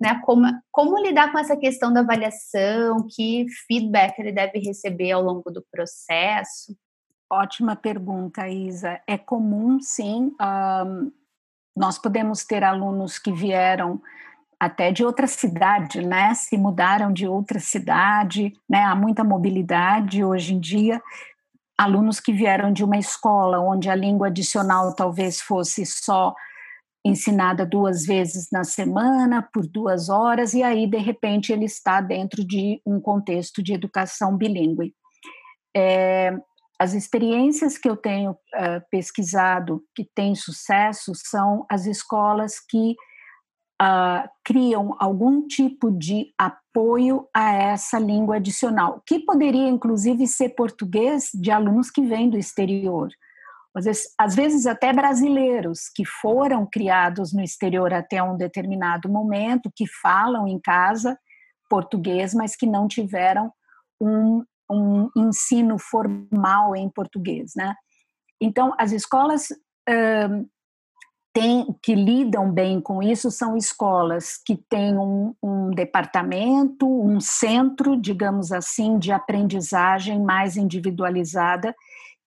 né? 0.01 0.20
Como, 0.25 0.47
como 0.70 0.99
lidar 0.99 1.33
com 1.33 1.38
essa 1.38 1.57
questão 1.57 1.92
da 1.92 2.01
avaliação, 2.01 3.07
que 3.09 3.47
feedback 3.66 4.18
ele 4.18 4.33
deve 4.33 4.59
receber 4.59 5.12
ao 5.12 5.23
longo 5.23 5.51
do 5.51 5.64
processo? 5.70 6.77
Ótima 7.31 7.75
pergunta, 7.77 8.49
Isa. 8.49 9.01
É 9.07 9.18
comum, 9.18 9.81
sim. 9.81 10.33
Um, 10.40 11.12
nós 11.77 11.99
podemos 11.99 12.44
ter 12.44 12.62
alunos 12.62 13.18
que 13.18 13.33
vieram 13.33 14.01
até 14.61 14.92
de 14.92 15.05
outra 15.05 15.27
cidade, 15.27 16.01
né? 16.01 16.33
Se 16.35 16.57
mudaram 16.57 17.12
de 17.12 17.27
outra 17.27 17.59
cidade, 17.59 18.53
né? 18.68 18.85
Há 18.85 18.94
muita 18.94 19.25
mobilidade 19.25 20.25
hoje 20.25 20.55
em 20.55 20.61
dia 20.61 21.03
alunos 21.77 22.20
que 22.20 22.33
vieram 22.33 22.73
de 22.73 22.85
uma 22.85 22.97
escola 22.97 23.59
onde 23.59 23.90
a 23.90 23.94
língua 23.94 24.29
adicional 24.29 24.94
talvez 24.94 25.40
fosse 25.40 25.85
só 25.85 26.35
ensinada 27.05 27.67
duas 27.67 28.05
vezes 28.05 28.49
na 28.51 28.64
semana, 28.64 29.47
por 29.53 29.67
duas 29.67 30.09
horas, 30.09 30.55
e 30.55 30.62
aí, 30.62 30.87
de 30.87 30.99
repente, 30.99 31.53
ele 31.53 31.67
está 31.67 32.01
dentro 32.01 32.45
de 32.45 32.81
um 32.87 32.99
contexto 33.01 33.62
de 33.62 33.75
educação 33.75 34.37
bilíngue. 34.37 34.95
É, 35.77 36.33
as 36.79 36.95
experiências 36.95 37.79
que 37.79 37.88
eu 37.88 37.97
tenho 37.97 38.33
uh, 38.33 38.81
pesquisado 38.90 39.83
que 39.95 40.09
têm 40.14 40.35
sucesso 40.35 41.12
são 41.14 41.64
as 41.71 41.87
escolas 41.87 42.59
que 42.59 42.97
uh, 43.81 44.29
criam 44.45 44.97
algum 44.99 45.47
tipo 45.47 45.90
de 45.90 46.33
apoio 46.38 47.29
a 47.35 47.53
essa 47.53 47.99
língua 47.99 48.37
adicional, 48.37 49.03
que 49.07 49.21
poderia 49.21 49.69
inclusive 49.69 50.27
ser 50.27 50.51
português 50.51 51.31
de 51.35 51.51
alunos 51.51 51.90
que 51.90 52.03
vêm 52.03 52.29
do 52.29 52.38
exterior. 52.38 53.09
Às 53.75 53.85
vezes, 53.85 54.15
às 54.19 54.35
vezes 54.35 54.67
até 54.67 54.93
brasileiros 54.93 55.91
que 55.95 56.05
foram 56.05 56.67
criados 56.67 57.33
no 57.33 57.43
exterior 57.43 57.93
até 57.93 58.23
um 58.23 58.37
determinado 58.37 59.09
momento, 59.09 59.73
que 59.75 59.85
falam 60.01 60.47
em 60.47 60.61
casa 60.61 61.19
português, 61.69 62.35
mas 62.35 62.55
que 62.55 62.67
não 62.67 62.87
tiveram 62.87 63.53
um, 64.01 64.45
um 64.71 65.11
ensino 65.17 65.77
formal 65.79 66.77
em 66.77 66.89
português, 66.89 67.53
né? 67.57 67.75
Então, 68.41 68.75
as 68.79 68.93
escolas 68.93 69.49
tem, 71.35 71.67
que 71.83 71.95
lidam 71.97 72.51
bem 72.51 72.81
com 72.81 73.03
isso 73.03 73.29
são 73.29 73.57
escolas 73.57 74.39
que 74.47 74.57
têm 74.57 74.97
um, 74.97 75.35
um, 75.43 75.71
departamento, 75.71 76.87
um 76.87 77.21
centro, 77.21 78.01
digamos 78.01 78.53
assim, 78.53 78.99
de 78.99 79.11
aprendizagem 79.11 80.23
mais 80.23 80.57
individualizada, 80.57 81.75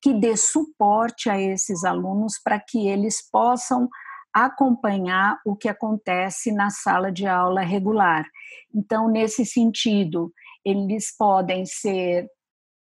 que 0.02 0.14
dê 0.14 0.38
suporte 0.38 1.30
a 1.30 1.40
esses 1.40 1.84
alunos 1.84 2.40
para 2.44 2.60
que 2.60 2.88
eles 2.88 3.28
possam 3.30 3.90
acompanhar 4.34 5.40
o 5.46 5.56
que 5.56 5.68
acontece 5.68 6.52
na 6.52 6.70
sala 6.70 7.12
de 7.12 7.26
aula 7.26 7.62
regular. 7.62 8.26
Então, 8.74 9.10
nesse 9.10 9.46
sentido, 9.46 10.32
eles 10.64 11.16
podem 11.18 11.66
ser 11.66 12.30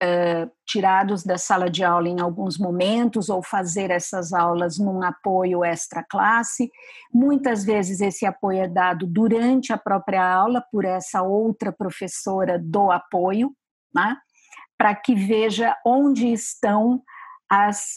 uh, 0.04 0.52
tirados 0.66 1.24
da 1.24 1.38
sala 1.38 1.70
de 1.70 1.84
aula 1.84 2.10
em 2.10 2.20
alguns 2.20 2.58
momentos 2.58 3.30
ou 3.30 3.42
fazer 3.42 3.92
essas 3.92 4.34
aulas 4.34 4.78
num 4.78 5.04
apoio 5.04 5.64
extra 5.64 6.04
classe. 6.04 6.70
Muitas 7.14 7.64
vezes 7.64 8.02
esse 8.02 8.26
apoio 8.26 8.60
é 8.60 8.68
dado 8.68 9.08
durante 9.08 9.72
a 9.72 9.78
própria 9.78 10.26
aula 10.28 10.64
por 10.72 10.86
essa 10.86 11.22
outra 11.22 11.72
professora 11.72 12.60
do 12.60 12.92
apoio, 12.92 13.54
né? 13.94 14.18
Para 14.78 14.96
que 14.96 15.16
veja 15.16 15.76
onde 15.86 16.32
estão 16.32 17.02
as, 17.50 17.94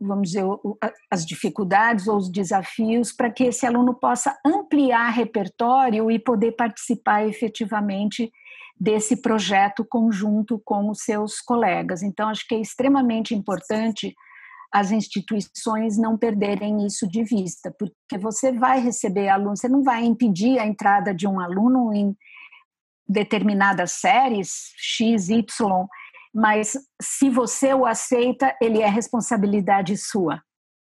vamos 0.00 0.30
dizer, 0.30 0.44
as 1.10 1.26
dificuldades 1.26 2.08
ou 2.08 2.16
os 2.16 2.30
desafios 2.30 3.12
para 3.12 3.30
que 3.30 3.44
esse 3.44 3.66
aluno 3.66 3.94
possa 3.94 4.36
ampliar 4.44 5.10
repertório 5.10 6.10
e 6.10 6.18
poder 6.18 6.52
participar 6.52 7.26
efetivamente 7.26 8.30
desse 8.78 9.20
projeto 9.20 9.86
conjunto 9.88 10.60
com 10.64 10.90
os 10.90 11.00
seus 11.00 11.40
colegas. 11.40 12.02
Então, 12.02 12.28
acho 12.28 12.46
que 12.46 12.54
é 12.54 12.60
extremamente 12.60 13.34
importante 13.34 14.14
as 14.72 14.90
instituições 14.90 15.96
não 15.96 16.18
perderem 16.18 16.84
isso 16.84 17.08
de 17.08 17.22
vista, 17.24 17.74
porque 17.78 18.18
você 18.18 18.52
vai 18.52 18.80
receber 18.80 19.28
alunos, 19.28 19.60
você 19.60 19.68
não 19.68 19.82
vai 19.82 20.04
impedir 20.04 20.58
a 20.58 20.66
entrada 20.66 21.14
de 21.14 21.26
um 21.26 21.40
aluno 21.40 21.94
em 21.94 22.14
determinadas 23.08 23.92
séries, 23.92 24.72
X, 24.76 25.28
Y, 25.28 25.86
mas 26.34 26.76
se 27.00 27.30
você 27.30 27.72
o 27.72 27.86
aceita, 27.86 28.54
ele 28.60 28.82
é 28.82 28.88
responsabilidade 28.88 29.96
sua. 29.96 30.42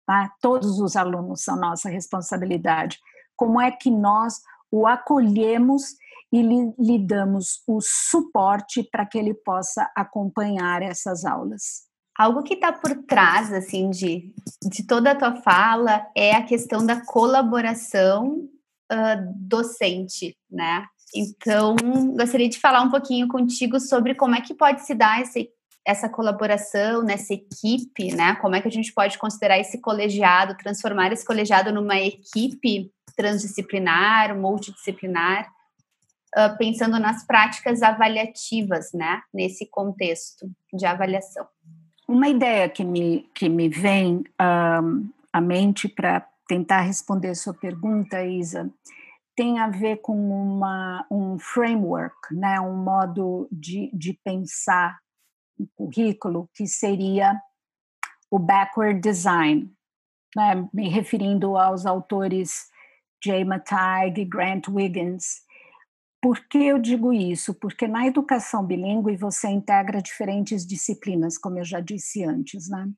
Tá? 0.07 0.33
Todos 0.40 0.79
os 0.79 0.94
alunos 0.96 1.42
são 1.42 1.57
nossa 1.57 1.88
responsabilidade. 1.88 2.98
Como 3.37 3.61
é 3.61 3.70
que 3.70 3.90
nós 3.90 4.40
o 4.70 4.87
acolhemos 4.87 5.96
e 6.33 6.42
lhe, 6.42 6.72
lhe 6.79 6.98
damos 6.98 7.62
o 7.66 7.81
suporte 7.81 8.83
para 8.90 9.05
que 9.05 9.18
ele 9.18 9.35
possa 9.35 9.90
acompanhar 9.96 10.81
essas 10.83 11.25
aulas? 11.25 11.83
Algo 12.16 12.42
que 12.42 12.55
está 12.55 12.72
por 12.72 12.94
trás, 13.05 13.53
assim, 13.53 13.90
de, 13.90 14.35
de 14.62 14.87
toda 14.87 15.12
a 15.12 15.14
tua 15.14 15.37
fala 15.42 16.07
é 16.14 16.35
a 16.35 16.44
questão 16.44 16.85
da 16.85 17.05
colaboração 17.05 18.48
uh, 18.92 19.33
docente, 19.35 20.37
né? 20.51 20.87
Então, 21.14 21.77
gostaria 22.16 22.48
de 22.48 22.59
falar 22.59 22.83
um 22.83 22.90
pouquinho 22.90 23.29
contigo 23.29 23.79
sobre 23.79 24.14
como 24.14 24.35
é 24.35 24.40
que 24.40 24.55
pode 24.55 24.85
se 24.87 24.94
dar 24.94 25.20
esse, 25.20 25.51
essa 25.87 26.09
colaboração 26.09 27.03
nessa 27.03 27.35
equipe, 27.35 28.14
né? 28.14 28.35
Como 28.37 28.55
é 28.57 28.61
que 28.61 28.68
a 28.68 28.70
gente 28.70 28.92
pode 28.92 29.18
considerar 29.18 29.59
esse 29.59 29.81
colegiado, 29.81 30.57
transformar 30.57 31.12
esse 31.12 31.25
colegiado 31.25 31.72
numa 31.72 31.98
equipe 32.01 32.90
transdisciplinar, 33.14 34.35
multidisciplinar, 34.35 35.46
uh, 36.37 36.57
pensando 36.57 36.98
nas 36.98 37.27
práticas 37.27 37.83
avaliativas, 37.83 38.92
né? 38.94 39.20
Nesse 39.33 39.66
contexto 39.66 40.51
de 40.72 40.87
avaliação. 40.87 41.46
Uma 42.09 42.29
ideia 42.29 42.68
que 42.68 42.85
me, 42.85 43.29
que 43.35 43.48
me 43.48 43.68
vem 43.68 44.25
um, 44.40 45.09
à 45.33 45.40
mente 45.40 45.88
para 45.88 46.27
tentar 46.48 46.81
responder 46.81 47.35
sua 47.35 47.55
pergunta, 47.55 48.25
Isa, 48.25 48.70
tem 49.43 49.59
a 49.59 49.69
ver 49.69 49.97
com 49.97 50.15
uma, 50.15 51.05
um 51.11 51.37
framework, 51.37 52.33
né, 52.33 52.61
um 52.61 52.77
modo 52.77 53.49
de, 53.51 53.91
de 53.93 54.13
pensar 54.25 54.97
o 55.59 55.67
currículo 55.75 56.49
que 56.55 56.65
seria 56.65 57.37
o 58.31 58.39
backward 58.39 59.01
design, 59.01 59.69
né, 60.37 60.69
me 60.73 60.89
referindo 60.89 61.57
aos 61.57 61.87
autores 61.87 62.69
Jay 63.21 63.45
Mattag, 63.45 64.25
Grant 64.27 64.69
Wiggins. 64.69 65.41
Por 66.23 66.39
que 66.47 66.59
eu 66.59 66.79
digo 66.79 67.13
isso? 67.13 67.53
Porque 67.53 67.89
na 67.89 68.07
educação 68.07 68.65
bilíngue 68.65 69.17
você 69.17 69.49
integra 69.49 70.01
diferentes 70.01 70.65
disciplinas, 70.65 71.37
como 71.37 71.59
eu 71.59 71.65
já 71.65 71.81
disse 71.81 72.23
antes, 72.23 72.71
né? 72.71 72.89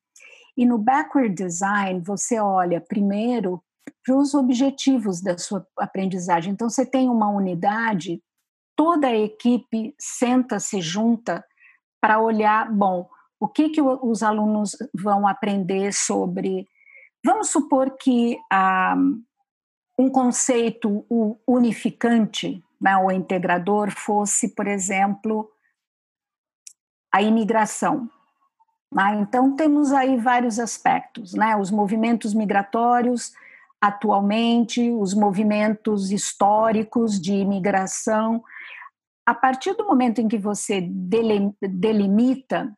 E 0.58 0.66
no 0.66 0.76
backward 0.76 1.34
design 1.34 2.02
você 2.02 2.38
olha 2.38 2.82
primeiro 2.82 3.63
para 4.04 4.16
os 4.16 4.34
objetivos 4.34 5.20
da 5.20 5.36
sua 5.38 5.66
aprendizagem. 5.78 6.52
Então, 6.52 6.68
você 6.68 6.84
tem 6.84 7.08
uma 7.08 7.28
unidade, 7.28 8.22
toda 8.76 9.08
a 9.08 9.16
equipe 9.16 9.94
senta, 9.98 10.60
se 10.60 10.80
junta 10.80 11.44
para 12.00 12.20
olhar, 12.20 12.70
bom, 12.70 13.08
o 13.40 13.48
que, 13.48 13.70
que 13.70 13.80
os 13.80 14.22
alunos 14.22 14.76
vão 14.94 15.26
aprender 15.26 15.92
sobre. 15.92 16.66
Vamos 17.24 17.48
supor 17.48 17.96
que 17.98 18.38
ah, 18.50 18.96
um 19.98 20.10
conceito 20.10 21.06
unificante, 21.46 22.62
né, 22.80 22.96
o 22.96 23.10
integrador, 23.10 23.90
fosse, 23.90 24.54
por 24.54 24.66
exemplo, 24.66 25.50
a 27.12 27.22
imigração. 27.22 28.10
Ah, 28.96 29.14
então, 29.14 29.56
temos 29.56 29.92
aí 29.92 30.16
vários 30.16 30.58
aspectos, 30.58 31.34
né? 31.34 31.56
Os 31.56 31.70
movimentos 31.70 32.32
migratórios, 32.32 33.32
atualmente, 33.84 34.90
os 34.90 35.12
movimentos 35.12 36.10
históricos 36.10 37.20
de 37.20 37.34
imigração. 37.34 38.42
A 39.26 39.34
partir 39.34 39.74
do 39.74 39.84
momento 39.84 40.22
em 40.22 40.28
que 40.28 40.38
você 40.38 40.80
delimita 40.80 42.72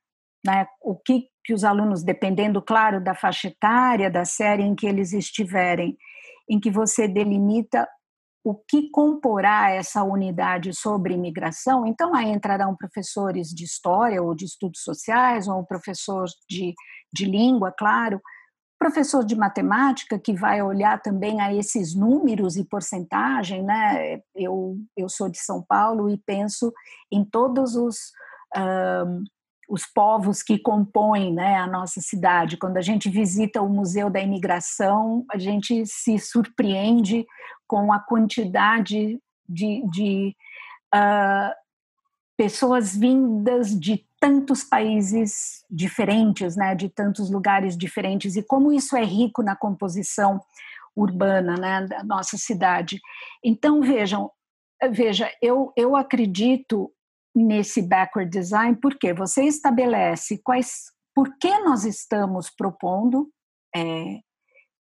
né, 0.45 0.67
o 0.83 0.97
que, 0.97 1.29
que 1.45 1.55
os 1.55 1.63
alunos, 1.63 2.03
dependendo, 2.03 2.61
claro, 2.61 3.01
da 3.01 3.15
faixa 3.15 3.47
etária, 3.47 4.11
da 4.11 4.25
série 4.25 4.65
em 4.65 4.75
que 4.75 4.85
eles 4.85 5.13
estiverem, 5.13 5.97
em 6.51 6.59
que 6.59 6.73
você 6.73 7.07
delimita 7.07 7.89
o 8.45 8.57
que 8.57 8.91
comporá 8.91 9.71
essa 9.71 10.03
unidade 10.03 10.75
sobre 10.75 11.15
imigração, 11.15 11.87
então 11.87 12.17
aí 12.17 12.31
entrarão 12.33 12.77
professores 12.77 13.49
de 13.49 13.65
história 13.65 14.21
ou 14.21 14.35
de 14.35 14.45
estudos 14.45 14.83
sociais, 14.83 15.47
ou 15.47 15.61
um 15.61 15.65
professor 15.65 16.27
de, 16.51 16.75
de 17.13 17.27
língua, 17.27 17.73
claro, 17.77 18.21
professor 18.79 19.25
de 19.25 19.35
matemática 19.35 20.19
que 20.19 20.35
vai 20.35 20.63
olhar 20.63 21.01
também 21.01 21.41
a 21.41 21.53
esses 21.55 21.95
números 21.95 22.57
e 22.57 22.65
porcentagem, 22.65 23.63
né? 23.63 24.21
Eu, 24.35 24.77
eu 24.97 25.09
sou 25.09 25.29
de 25.29 25.39
São 25.39 25.63
Paulo 25.63 26.11
e 26.11 26.19
penso 26.19 26.73
em 27.11 27.25
todos 27.25 27.75
os, 27.75 28.13
um, 28.57 29.25
os 29.69 29.87
povos 29.87 30.43
que 30.43 30.59
compõem 30.59 31.35
né, 31.35 31.57
a 31.57 31.67
nossa 31.67 32.01
cidade. 32.01 32.57
Quando 32.57 32.77
a 32.77 32.83
gente 32.83 33.09
visita 33.09 33.63
o 33.63 33.69
Museu 33.69 34.11
da 34.11 34.21
Imigração, 34.21 35.25
a 35.31 35.39
gente 35.39 35.85
se 35.87 36.19
surpreende 36.19 37.27
com 37.67 37.93
a 37.93 37.99
quantidade 37.99 39.19
de, 39.49 39.83
de 39.91 40.37
uh, 40.95 41.53
pessoas 42.37 42.95
vindas 42.95 43.71
de 43.79 44.06
tantos 44.21 44.65
países 44.65 45.65
diferentes, 45.71 46.57
né, 46.57 46.75
de 46.75 46.89
tantos 46.89 47.31
lugares 47.31 47.77
diferentes 47.77 48.37
e 48.37 48.43
como 48.43 48.73
isso 48.73 48.97
é 48.97 49.05
rico 49.05 49.43
na 49.43 49.55
composição 49.55 50.41
urbana, 50.95 51.55
né, 51.57 51.87
da 51.87 52.03
nossa 52.03 52.37
cidade. 52.39 53.01
Então 53.45 53.81
vejam, 53.81 54.31
veja, 54.91 55.31
eu 55.43 55.73
eu 55.77 55.95
acredito 55.95 56.91
nesse 57.35 57.83
backward 57.83 58.31
design 58.31 58.77
porque 58.81 59.13
você 59.13 59.45
estabelece 59.45 60.41
quais, 60.43 60.87
por 61.15 61.37
que 61.39 61.59
nós 61.59 61.85
estamos 61.85 62.49
propondo 62.49 63.31
é, 63.75 64.21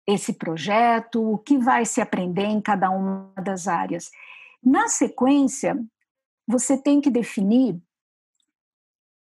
esse 0.07 0.33
projeto, 0.33 1.21
o 1.21 1.37
que 1.37 1.57
vai 1.57 1.83
se 1.83 1.99
aprender 1.99 2.45
em 2.45 2.61
cada 2.61 2.89
uma 2.91 3.33
das 3.43 3.67
áreas. 3.67 4.09
Na 4.63 4.87
sequência, 4.87 5.75
você 6.47 6.81
tem 6.81 7.01
que 7.01 7.09
definir 7.09 7.81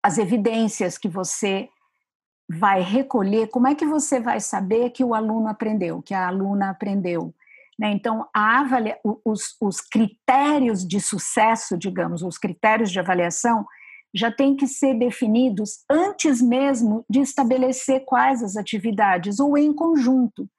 as 0.03 0.17
evidências 0.17 0.97
que 0.97 1.07
você 1.07 1.69
vai 2.49 2.81
recolher, 2.81 3.47
como 3.47 3.67
é 3.67 3.75
que 3.75 3.85
você 3.85 4.19
vai 4.19 4.39
saber 4.39 4.89
que 4.89 5.03
o 5.03 5.13
aluno 5.13 5.47
aprendeu, 5.47 6.01
que 6.01 6.13
a 6.13 6.27
aluna 6.27 6.69
aprendeu? 6.69 7.33
Né? 7.79 7.91
Então, 7.91 8.27
avalia, 8.33 8.99
os, 9.25 9.55
os 9.59 9.81
critérios 9.81 10.85
de 10.85 10.99
sucesso, 10.99 11.77
digamos, 11.77 12.21
os 12.21 12.37
critérios 12.37 12.91
de 12.91 12.99
avaliação, 12.99 13.65
já 14.13 14.29
têm 14.29 14.55
que 14.55 14.67
ser 14.67 14.93
definidos 14.99 15.83
antes 15.89 16.41
mesmo 16.41 17.05
de 17.09 17.21
estabelecer 17.21 18.03
quais 18.05 18.43
as 18.43 18.57
atividades, 18.57 19.39
ou 19.39 19.57
em 19.57 19.73
conjunto. 19.73 20.49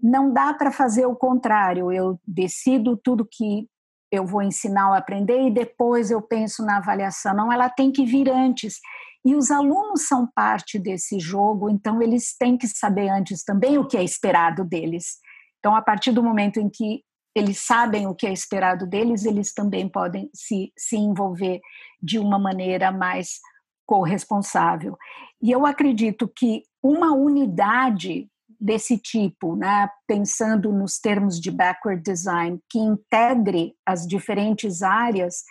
Não 0.00 0.32
dá 0.32 0.54
para 0.54 0.70
fazer 0.70 1.06
o 1.06 1.16
contrário, 1.16 1.92
eu 1.92 2.18
decido 2.26 2.96
tudo 2.96 3.28
que 3.28 3.68
eu 4.14 4.26
vou 4.26 4.42
ensinar 4.42 4.88
ou 4.88 4.94
aprender 4.94 5.46
e 5.46 5.50
depois 5.50 6.10
eu 6.10 6.22
penso 6.22 6.64
na 6.64 6.78
avaliação. 6.78 7.34
Não, 7.34 7.52
ela 7.52 7.68
tem 7.68 7.90
que 7.92 8.04
vir 8.04 8.30
antes. 8.30 8.80
E 9.24 9.34
os 9.34 9.50
alunos 9.50 10.06
são 10.06 10.26
parte 10.26 10.78
desse 10.78 11.18
jogo, 11.18 11.70
então 11.70 12.02
eles 12.02 12.36
têm 12.36 12.58
que 12.58 12.68
saber 12.68 13.08
antes 13.08 13.42
também 13.42 13.78
o 13.78 13.86
que 13.86 13.96
é 13.96 14.04
esperado 14.04 14.64
deles. 14.64 15.18
Então, 15.58 15.74
a 15.74 15.80
partir 15.80 16.12
do 16.12 16.22
momento 16.22 16.60
em 16.60 16.68
que 16.68 17.02
eles 17.34 17.58
sabem 17.58 18.06
o 18.06 18.14
que 18.14 18.26
é 18.26 18.32
esperado 18.32 18.86
deles, 18.86 19.24
eles 19.24 19.52
também 19.52 19.88
podem 19.88 20.30
se, 20.34 20.72
se 20.76 20.96
envolver 20.96 21.60
de 22.00 22.18
uma 22.18 22.38
maneira 22.38 22.92
mais 22.92 23.40
corresponsável. 23.86 24.96
E 25.42 25.50
eu 25.50 25.66
acredito 25.66 26.28
que 26.28 26.62
uma 26.82 27.12
unidade 27.12 28.28
desse 28.64 28.96
tipo, 28.96 29.54
né, 29.54 29.90
pensando 30.06 30.72
nos 30.72 30.98
termos 30.98 31.38
de 31.38 31.50
backward 31.50 32.02
design, 32.02 32.58
que 32.70 32.78
integre 32.78 33.74
as 33.84 34.06
diferentes 34.06 34.82
áreas, 34.82 35.42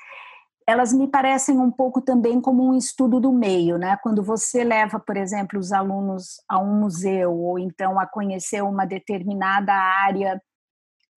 elas 0.68 0.92
me 0.92 1.08
parecem 1.08 1.60
um 1.60 1.70
pouco 1.70 2.02
também 2.02 2.42
como 2.42 2.68
um 2.68 2.76
estudo 2.76 3.20
do 3.20 3.32
meio, 3.32 3.78
né? 3.78 3.98
Quando 4.02 4.24
você 4.24 4.64
leva, 4.64 5.00
por 5.00 5.16
exemplo, 5.16 5.60
os 5.60 5.72
alunos 5.72 6.42
a 6.50 6.58
um 6.58 6.80
museu 6.80 7.38
ou 7.38 7.60
então 7.60 8.00
a 8.00 8.08
conhecer 8.08 8.64
uma 8.64 8.86
determinada 8.86 9.74
área, 9.74 10.42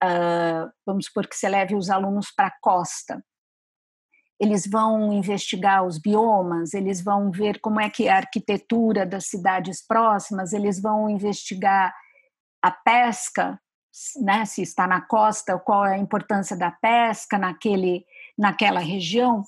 uh, 0.03 0.69
vamos 0.85 1.05
supor 1.05 1.25
que 1.27 1.35
você 1.35 1.49
leve 1.49 1.75
os 1.75 1.89
alunos 1.89 2.29
para 2.29 2.47
a 2.47 2.57
costa. 2.61 3.23
Eles 4.39 4.67
vão 4.67 5.11
investigar 5.11 5.83
os 5.85 5.97
biomas, 5.97 6.73
eles 6.73 7.03
vão 7.03 7.31
ver 7.31 7.59
como 7.59 7.79
é 7.79 7.89
que 7.89 8.07
é 8.07 8.11
a 8.11 8.17
arquitetura 8.17 9.05
das 9.05 9.25
cidades 9.25 9.85
próximas, 9.85 10.53
eles 10.53 10.79
vão 10.79 11.09
investigar 11.09 11.93
a 12.61 12.71
pesca, 12.71 13.59
né, 14.21 14.45
se 14.45 14.61
está 14.61 14.87
na 14.87 15.01
costa, 15.01 15.57
qual 15.57 15.85
é 15.85 15.95
a 15.95 15.97
importância 15.97 16.55
da 16.55 16.69
pesca 16.69 17.37
naquele, 17.37 18.05
naquela 18.37 18.79
região. 18.79 19.43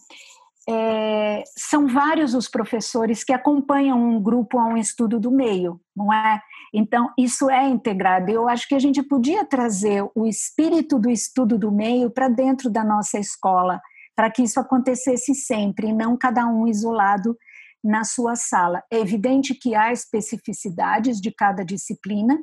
É, 0.67 1.43
são 1.57 1.87
vários 1.87 2.33
os 2.33 2.47
professores 2.47 3.23
que 3.23 3.33
acompanham 3.33 3.99
um 3.99 4.21
grupo 4.21 4.59
a 4.59 4.65
um 4.65 4.77
estudo 4.77 5.19
do 5.19 5.31
meio, 5.31 5.79
não 5.95 6.13
é? 6.13 6.41
Então, 6.73 7.11
isso 7.17 7.49
é 7.49 7.67
integrado. 7.67 8.29
Eu 8.29 8.47
acho 8.47 8.67
que 8.67 8.75
a 8.75 8.79
gente 8.79 9.01
podia 9.01 9.43
trazer 9.45 10.07
o 10.15 10.27
espírito 10.27 10.99
do 10.99 11.09
estudo 11.09 11.57
do 11.57 11.71
meio 11.71 12.11
para 12.11 12.27
dentro 12.27 12.69
da 12.69 12.83
nossa 12.83 13.17
escola, 13.17 13.81
para 14.19 14.29
que 14.29 14.43
isso 14.43 14.59
acontecesse 14.59 15.33
sempre, 15.33 15.87
e 15.87 15.93
não 15.93 16.17
cada 16.17 16.45
um 16.45 16.67
isolado 16.67 17.37
na 17.81 18.03
sua 18.03 18.35
sala. 18.35 18.83
É 18.91 18.99
evidente 18.99 19.55
que 19.55 19.73
há 19.75 19.93
especificidades 19.93 21.21
de 21.21 21.31
cada 21.31 21.63
disciplina, 21.63 22.37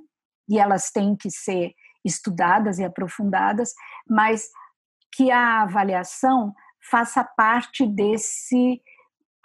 e 0.49 0.59
elas 0.59 0.91
têm 0.91 1.15
que 1.15 1.31
ser 1.31 1.75
estudadas 2.03 2.79
e 2.79 2.85
aprofundadas, 2.85 3.75
mas 4.09 4.49
que 5.15 5.31
a 5.31 5.65
avaliação 5.65 6.55
faça 6.91 7.23
parte 7.23 7.87
desse 7.87 8.81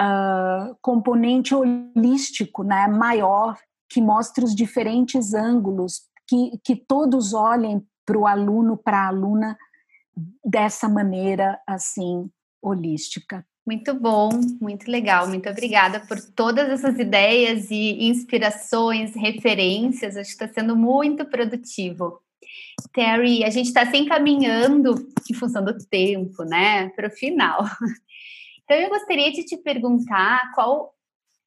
uh, 0.02 0.74
componente 0.82 1.54
holístico, 1.54 2.64
né, 2.64 2.88
maior 2.88 3.58
que 3.90 4.02
mostre 4.02 4.46
os 4.46 4.56
diferentes 4.56 5.34
ângulos, 5.34 6.04
que, 6.30 6.58
que 6.64 6.78
todos 6.78 7.34
olhem 7.34 7.86
para 8.06 8.18
o 8.18 8.26
aluno, 8.26 8.78
para 8.78 9.00
a 9.00 9.08
aluna, 9.08 9.58
dessa 10.44 10.88
maneira 10.88 11.60
assim 11.68 12.30
holística. 12.62 13.46
Muito 13.66 13.94
bom, 13.94 14.30
muito 14.60 14.90
legal. 14.90 15.28
Muito 15.28 15.48
obrigada 15.50 16.00
por 16.00 16.20
todas 16.20 16.70
essas 16.70 16.98
ideias 16.98 17.70
e 17.70 18.08
inspirações, 18.08 19.16
referências. 19.16 20.18
Acho 20.18 20.36
que 20.36 20.44
está 20.44 20.48
sendo 20.48 20.76
muito 20.76 21.26
produtivo. 21.26 22.20
Terry, 22.94 23.44
a 23.44 23.50
gente 23.50 23.68
está 23.68 23.86
se 23.86 23.98
encaminhando 23.98 24.96
em 25.30 25.34
função 25.34 25.64
do 25.64 25.78
tempo, 25.78 26.44
né, 26.44 26.90
para 26.90 27.08
o 27.08 27.12
final. 27.12 27.64
Então 28.64 28.80
eu 28.80 28.90
gostaria 28.90 29.30
de 29.34 29.44
te 29.44 29.58
perguntar 29.58 30.54
qual, 30.56 30.96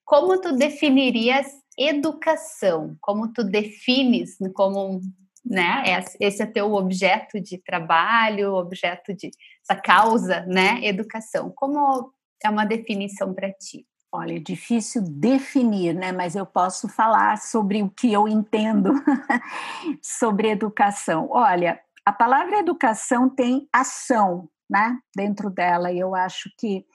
como 0.05 0.38
tu 0.42 0.55
definirias 0.55 1.46
educação? 1.79 2.98
Como 3.00 3.33
tu 3.33 3.42
defines 3.42 4.37
como, 4.53 5.00
né? 5.44 5.85
Esse 6.18 6.42
é 6.42 6.46
teu 6.46 6.72
objeto 6.72 7.40
de 7.40 7.59
trabalho, 7.59 8.54
objeto 8.54 9.12
de 9.12 9.30
essa 9.62 9.78
causa, 9.80 10.40
né? 10.46 10.85
Educação. 10.85 11.52
Como 11.54 12.12
é 12.42 12.48
uma 12.48 12.64
definição 12.64 13.35
para 13.35 13.52
ti? 13.52 13.87
Olha, 14.12 14.37
é 14.37 14.38
difícil 14.38 15.02
definir, 15.02 15.92
né? 15.94 16.12
Mas 16.12 16.37
eu 16.37 16.46
posso 16.46 16.88
falar 16.88 17.37
sobre 17.38 17.83
o 17.83 17.90
que 17.90 18.12
eu 18.12 18.28
entendo 18.28 18.92
sobre 20.00 20.50
educação. 20.50 21.28
Olha, 21.30 21.80
a 22.07 22.12
palavra 22.12 22.59
educação 22.59 23.28
tem 23.28 23.68
ação, 23.72 24.48
né? 24.70 24.98
Dentro 25.16 25.50
dela, 25.50 25.90
e 25.90 25.98
eu 25.98 26.14
acho 26.14 26.48
que 26.59 26.87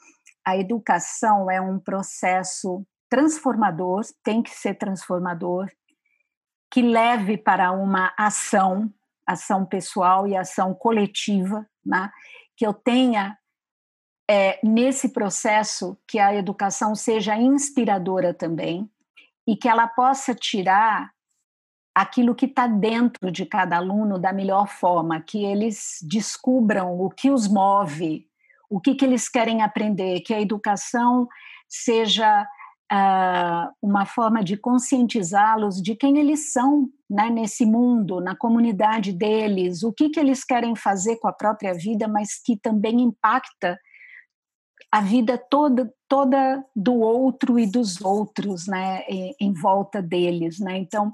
a 0.45 0.57
educação 0.57 1.51
é 1.51 1.59
um 1.59 1.77
processo 1.77 2.85
transformador, 3.09 4.01
tem 4.23 4.41
que 4.41 4.51
ser 4.51 4.75
transformador, 4.75 5.69
que 6.71 6.82
leve 6.82 7.38
para 7.38 7.71
uma 7.71 8.13
ação, 8.17 8.91
ação 9.25 9.65
pessoal 9.65 10.27
e 10.27 10.36
ação 10.36 10.73
coletiva, 10.73 11.67
né? 11.86 12.12
que 12.55 12.65
eu 12.65 12.73
tenha 12.73 13.38
é, 14.29 14.60
nesse 14.63 15.10
processo 15.10 15.97
que 16.08 16.19
a 16.19 16.36
educação 16.36 16.93
seja 16.93 17.36
inspiradora 17.36 18.34
também 18.34 18.89
e 19.47 19.55
que 19.55 19.67
ela 19.67 19.88
possa 19.88 20.36
tirar 20.36 21.12
aquilo 21.95 22.36
que 22.36 22.45
está 22.45 22.67
dentro 22.67 23.32
de 23.32 23.45
cada 23.45 23.77
aluno 23.77 24.19
da 24.19 24.32
melhor 24.32 24.67
forma, 24.67 25.19
que 25.19 25.43
eles 25.43 25.97
descubram 26.03 26.99
o 26.99 27.10
que 27.10 27.32
os 27.32 27.47
move, 27.47 28.27
o 28.69 28.79
que, 28.79 28.93
que 28.93 29.03
eles 29.03 29.27
querem 29.27 29.63
aprender, 29.63 30.21
que 30.21 30.34
a 30.34 30.39
educação 30.39 31.27
seja 31.67 32.47
uh, 32.91 33.71
uma 33.82 34.06
forma 34.06 34.43
de 34.43 34.58
conscientizá-los 34.58 35.82
de 35.82 35.95
quem 35.95 36.17
eles 36.17 36.52
são 36.52 36.89
né, 37.10 37.30
nesse 37.30 37.65
mundo, 37.65 38.19
na 38.19 38.36
comunidade 38.36 39.13
deles, 39.13 39.84
o 39.84 39.91
que, 39.91 40.10
que 40.10 40.19
eles 40.19 40.43
querem 40.43 40.75
fazer 40.75 41.17
com 41.17 41.28
a 41.28 41.34
própria 41.34 41.73
vida, 41.73 42.08
mas 42.08 42.41
que 42.43 42.58
também 42.58 43.02
impacta 43.02 43.80
a 44.91 45.02
vida 45.02 45.38
toda 45.38 45.91
toda 46.08 46.65
do 46.75 46.95
outro 46.95 47.60
e 47.60 47.67
dos 47.67 48.02
outros, 48.02 48.65
né, 48.65 49.04
em, 49.08 49.36
em 49.39 49.54
volta 49.54 50.02
deles, 50.02 50.60
né? 50.60 50.78
Então, 50.78 51.12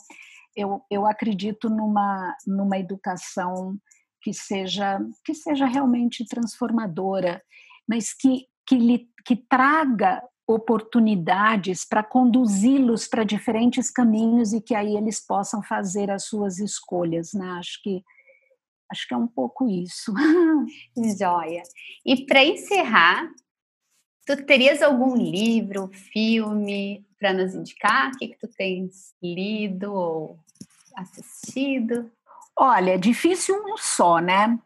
eu, 0.55 0.81
eu 0.89 1.05
acredito 1.05 1.69
numa 1.69 2.33
numa 2.47 2.77
educação 2.77 3.77
que 4.21 4.33
seja 4.33 4.99
que 5.23 5.33
seja 5.33 5.65
realmente 5.65 6.25
transformadora, 6.25 7.41
mas 7.87 8.13
que 8.13 8.47
que, 8.65 8.75
lhe, 8.77 9.07
que 9.25 9.35
traga 9.35 10.23
oportunidades 10.47 11.83
para 11.85 12.03
conduzi-los 12.03 13.07
para 13.07 13.23
diferentes 13.23 13.89
caminhos 13.89 14.53
e 14.53 14.61
que 14.61 14.75
aí 14.75 14.95
eles 14.95 15.19
possam 15.25 15.63
fazer 15.63 16.11
as 16.11 16.25
suas 16.25 16.59
escolhas, 16.59 17.33
né? 17.33 17.47
Acho 17.59 17.81
que 17.81 18.03
acho 18.91 19.07
que 19.07 19.13
é 19.13 19.17
um 19.17 19.27
pouco 19.27 19.67
isso. 19.67 20.13
Joia. 21.17 21.63
E 22.05 22.25
para 22.25 22.43
encerrar, 22.45 23.27
tu 24.25 24.45
terias 24.45 24.81
algum 24.81 25.15
livro, 25.15 25.89
filme 26.13 27.05
para 27.19 27.33
nos 27.33 27.55
indicar? 27.55 28.11
O 28.11 28.17
que, 28.17 28.27
que 28.27 28.37
tu 28.37 28.47
tens 28.55 29.13
lido 29.21 29.91
ou 29.91 30.39
assistido? 30.95 32.11
Olha, 32.55 32.91
é 32.91 32.97
difícil 32.97 33.55
um 33.65 33.77
só, 33.77 34.19
né? 34.19 34.57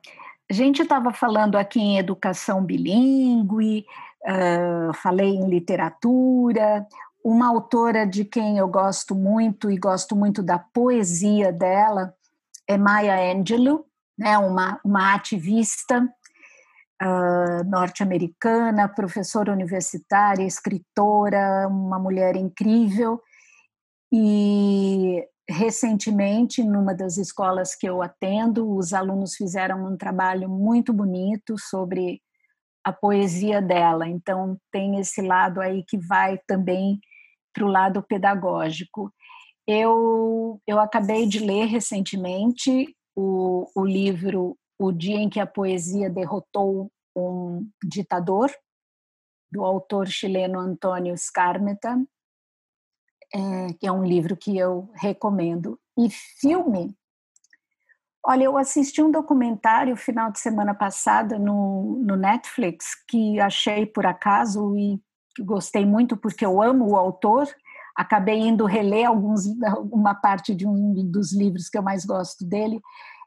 A 0.50 0.54
gente 0.54 0.82
estava 0.82 1.14
falando 1.14 1.56
aqui 1.56 1.80
em 1.80 1.98
educação 1.98 2.64
bilíngue, 2.64 3.86
uh, 4.24 4.94
falei 4.94 5.30
em 5.30 5.50
literatura. 5.50 6.86
Uma 7.24 7.50
autora 7.50 8.06
de 8.06 8.24
quem 8.24 8.58
eu 8.58 8.68
gosto 8.68 9.14
muito 9.14 9.70
e 9.70 9.78
gosto 9.78 10.16
muito 10.16 10.42
da 10.42 10.58
poesia 10.58 11.52
dela 11.52 12.14
é 12.68 12.78
Maya 12.78 13.34
Angelou, 13.34 13.86
né, 14.18 14.38
uma, 14.38 14.80
uma 14.86 15.16
ativista 15.16 16.08
uh, 17.02 17.64
norte-americana, 17.70 18.88
professora 18.88 19.52
universitária, 19.52 20.46
escritora, 20.46 21.68
uma 21.68 22.00
mulher 22.00 22.36
incrível. 22.36 23.22
E 24.12 25.26
recentemente, 25.50 26.64
numa 26.64 26.94
das 26.94 27.18
escolas 27.18 27.76
que 27.76 27.88
eu 27.88 28.02
atendo, 28.02 28.72
os 28.76 28.94
alunos 28.94 29.36
fizeram 29.36 29.86
um 29.86 29.98
trabalho 29.98 30.48
muito 30.48 30.94
bonito 30.94 31.56
sobre 31.58 32.22
a 32.84 32.92
poesia 32.92 33.62
dela. 33.62 34.08
Então, 34.08 34.58
tem 34.72 35.00
esse 35.00 35.22
lado 35.22 35.62
aí 35.62 35.84
que 35.84 35.98
vai 35.98 36.38
também 36.48 37.00
para 37.54 37.66
o 37.66 37.70
lado 37.70 38.04
pedagógico. 38.04 39.12
Eu, 39.68 40.60
eu 40.66 40.80
acabei 40.80 41.28
de 41.28 41.40
ler 41.40 41.66
recentemente 41.66 42.96
o, 43.16 43.70
o 43.76 43.86
livro 43.86 44.58
O 44.80 44.92
Dia 44.92 45.18
em 45.18 45.30
que 45.30 45.40
a 45.40 45.46
Poesia 45.46 46.10
Derrotou 46.10 46.92
um 47.16 47.70
Ditador, 47.84 48.52
do 49.52 49.64
autor 49.66 50.08
chileno 50.08 50.60
Antônio 50.60 51.16
Scarmeta, 51.18 51.98
é, 53.34 53.74
que 53.80 53.88
é 53.88 53.92
um 53.92 54.06
livro 54.06 54.38
que 54.38 54.58
eu 54.58 54.90
recomendo. 54.96 55.80
E 55.98 56.10
filme, 56.10 56.96
Olha, 58.30 58.44
eu 58.44 58.60
assisti 58.60 59.02
um 59.02 59.10
documentário 59.10 59.96
final 59.98 60.32
de 60.32 60.40
semana 60.40 60.76
passada 60.76 61.40
no, 61.40 62.00
no 62.06 62.16
Netflix 62.16 62.94
que 63.08 63.40
achei 63.40 63.88
por 63.88 64.06
acaso 64.06 64.78
e 64.78 65.02
gostei 65.40 65.84
muito 65.84 66.16
porque 66.16 66.46
eu 66.46 66.62
amo 66.62 66.92
o 66.92 66.96
autor. 66.96 67.48
Acabei 67.96 68.38
indo 68.38 68.68
reler 68.68 69.08
alguns, 69.08 69.46
uma 69.92 70.14
parte 70.14 70.54
de 70.54 70.68
um 70.68 70.94
dos 71.10 71.34
livros 71.34 71.70
que 71.70 71.78
eu 71.80 71.82
mais 71.82 72.06
gosto 72.06 72.46
dele. 72.46 72.80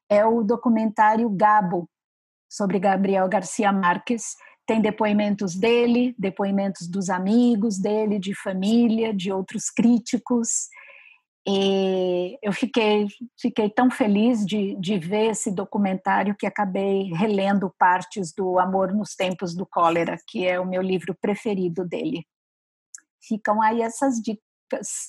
É 0.09 0.24
o 0.24 0.45
documentário 0.45 1.29
Gabo, 1.31 1.91
sobre 2.49 2.79
Gabriel 2.79 3.29
Garcia 3.29 3.72
Marques. 3.72 4.37
Tem 4.64 4.81
depoimentos 4.81 5.57
dele, 5.57 6.14
depoimentos 6.16 6.87
dos 6.87 7.11
amigos 7.11 7.76
dele, 7.76 8.20
de 8.20 8.41
família, 8.41 9.12
de 9.12 9.33
outros 9.33 9.68
críticos. 9.68 10.68
E 11.47 12.38
eu 12.40 12.53
fiquei, 12.53 13.09
fiquei 13.40 13.68
tão 13.68 13.90
feliz 13.90 14.47
de, 14.47 14.76
de 14.76 14.97
ver 14.99 15.30
esse 15.30 15.51
documentário 15.51 16.36
que 16.38 16.47
acabei 16.47 17.12
relendo 17.14 17.74
partes 17.76 18.32
do 18.32 18.61
Amor 18.61 18.95
nos 18.95 19.16
Tempos 19.16 19.55
do 19.55 19.66
Cólera, 19.66 20.16
que 20.28 20.47
é 20.47 20.61
o 20.61 20.66
meu 20.66 20.80
livro 20.80 21.16
preferido 21.20 21.84
dele. 21.84 22.24
Ficam 23.20 23.61
aí 23.61 23.82
essas 23.82 24.20
dicas. 24.20 25.09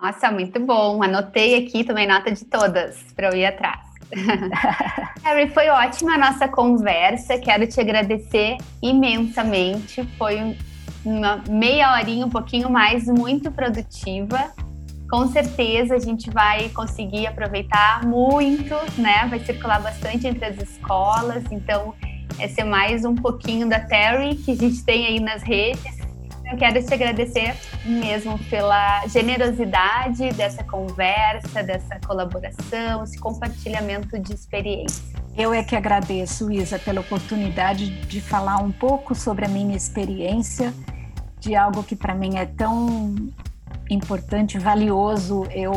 Nossa, 0.00 0.30
muito 0.30 0.58
bom. 0.60 1.02
Anotei 1.02 1.66
aqui 1.66 1.84
também 1.84 2.06
nota 2.06 2.32
de 2.32 2.44
todas 2.46 3.02
para 3.12 3.28
eu 3.28 3.36
ir 3.36 3.44
atrás. 3.44 3.86
Harry, 5.24 5.50
foi 5.50 5.68
ótima 5.68 6.14
a 6.14 6.18
nossa 6.18 6.48
conversa. 6.48 7.38
Quero 7.38 7.66
te 7.66 7.80
agradecer 7.80 8.56
imensamente. 8.82 10.04
Foi 10.16 10.56
uma 11.04 11.42
meia 11.48 11.92
horinha, 11.92 12.24
um 12.24 12.30
pouquinho 12.30 12.70
mais, 12.70 13.06
muito 13.06 13.50
produtiva. 13.50 14.54
Com 15.10 15.28
certeza 15.28 15.94
a 15.94 15.98
gente 15.98 16.30
vai 16.30 16.68
conseguir 16.70 17.28
aproveitar 17.28 18.04
muito, 18.04 18.74
né? 18.98 19.26
Vai 19.28 19.38
circular 19.40 19.80
bastante 19.80 20.26
entre 20.26 20.44
as 20.44 20.56
escolas. 20.58 21.44
Então, 21.50 21.94
esse 22.40 22.60
é 22.60 22.64
mais 22.64 23.04
um 23.04 23.14
pouquinho 23.14 23.68
da 23.68 23.78
Terry 23.78 24.34
que 24.34 24.50
a 24.50 24.56
gente 24.56 24.82
tem 24.84 25.06
aí 25.06 25.20
nas 25.20 25.42
redes. 25.42 25.96
Eu 26.44 26.56
quero 26.56 26.84
te 26.84 26.94
agradecer 26.94 27.56
mesmo 27.84 28.38
pela 28.50 29.06
generosidade 29.08 30.30
dessa 30.30 30.62
conversa, 30.62 31.62
dessa 31.62 31.98
colaboração, 32.06 33.02
esse 33.02 33.18
compartilhamento 33.18 34.18
de 34.18 34.32
experiência. 34.32 35.04
Eu 35.36 35.52
é 35.52 35.62
que 35.62 35.76
agradeço, 35.76 36.50
Isa, 36.50 36.78
pela 36.78 37.00
oportunidade 37.00 37.90
de 38.06 38.20
falar 38.20 38.56
um 38.56 38.72
pouco 38.72 39.14
sobre 39.14 39.44
a 39.44 39.48
minha 39.48 39.76
experiência, 39.76 40.72
de 41.40 41.54
algo 41.54 41.82
que 41.82 41.94
para 41.94 42.14
mim 42.14 42.36
é 42.38 42.46
tão 42.46 43.14
importante, 43.88 44.58
valioso. 44.58 45.44
Eu, 45.50 45.72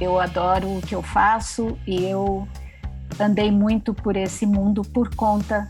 eu 0.00 0.20
adoro 0.20 0.78
o 0.78 0.82
que 0.82 0.94
eu 0.94 1.02
faço 1.02 1.78
e 1.86 2.04
eu 2.04 2.46
andei 3.18 3.50
muito 3.50 3.94
por 3.94 4.16
esse 4.16 4.46
mundo 4.46 4.82
por 4.82 5.14
conta 5.14 5.66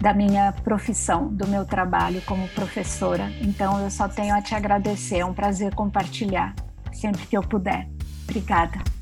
da 0.00 0.14
minha 0.14 0.52
profissão, 0.52 1.28
do 1.28 1.46
meu 1.46 1.64
trabalho 1.64 2.22
como 2.22 2.48
professora. 2.48 3.30
Então 3.40 3.80
eu 3.80 3.90
só 3.90 4.08
tenho 4.08 4.34
a 4.34 4.40
te 4.40 4.54
agradecer, 4.54 5.18
é 5.18 5.24
um 5.24 5.34
prazer 5.34 5.74
compartilhar 5.74 6.54
sempre 6.92 7.26
que 7.26 7.36
eu 7.36 7.42
puder. 7.42 7.88
Obrigada. 8.24 8.97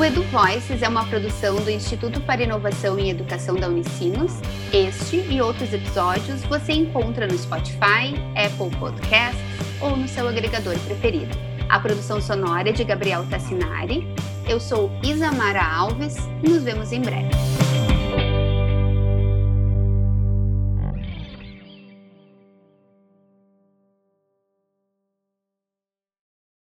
O 0.00 0.04
Edu 0.04 0.22
Voices 0.22 0.80
é 0.80 0.88
uma 0.88 1.04
produção 1.04 1.56
do 1.56 1.68
Instituto 1.70 2.22
para 2.22 2.42
Inovação 2.42 2.98
em 2.98 3.10
Educação 3.10 3.54
da 3.56 3.68
Unicinos. 3.68 4.32
Este 4.72 5.16
e 5.16 5.42
outros 5.42 5.74
episódios 5.74 6.42
você 6.44 6.72
encontra 6.72 7.26
no 7.26 7.36
Spotify, 7.36 8.14
Apple 8.34 8.74
Podcasts 8.78 9.38
ou 9.78 9.98
no 9.98 10.08
seu 10.08 10.26
agregador 10.26 10.78
preferido. 10.86 11.36
A 11.68 11.78
produção 11.78 12.18
sonora 12.18 12.70
é 12.70 12.72
de 12.72 12.82
Gabriel 12.82 13.26
Tassinari. 13.28 14.08
Eu 14.48 14.58
sou 14.58 14.90
Isamara 15.02 15.62
Alves 15.62 16.16
e 16.42 16.48
nos 16.48 16.62
vemos 16.62 16.92
em 16.92 17.02
breve. 17.02 17.69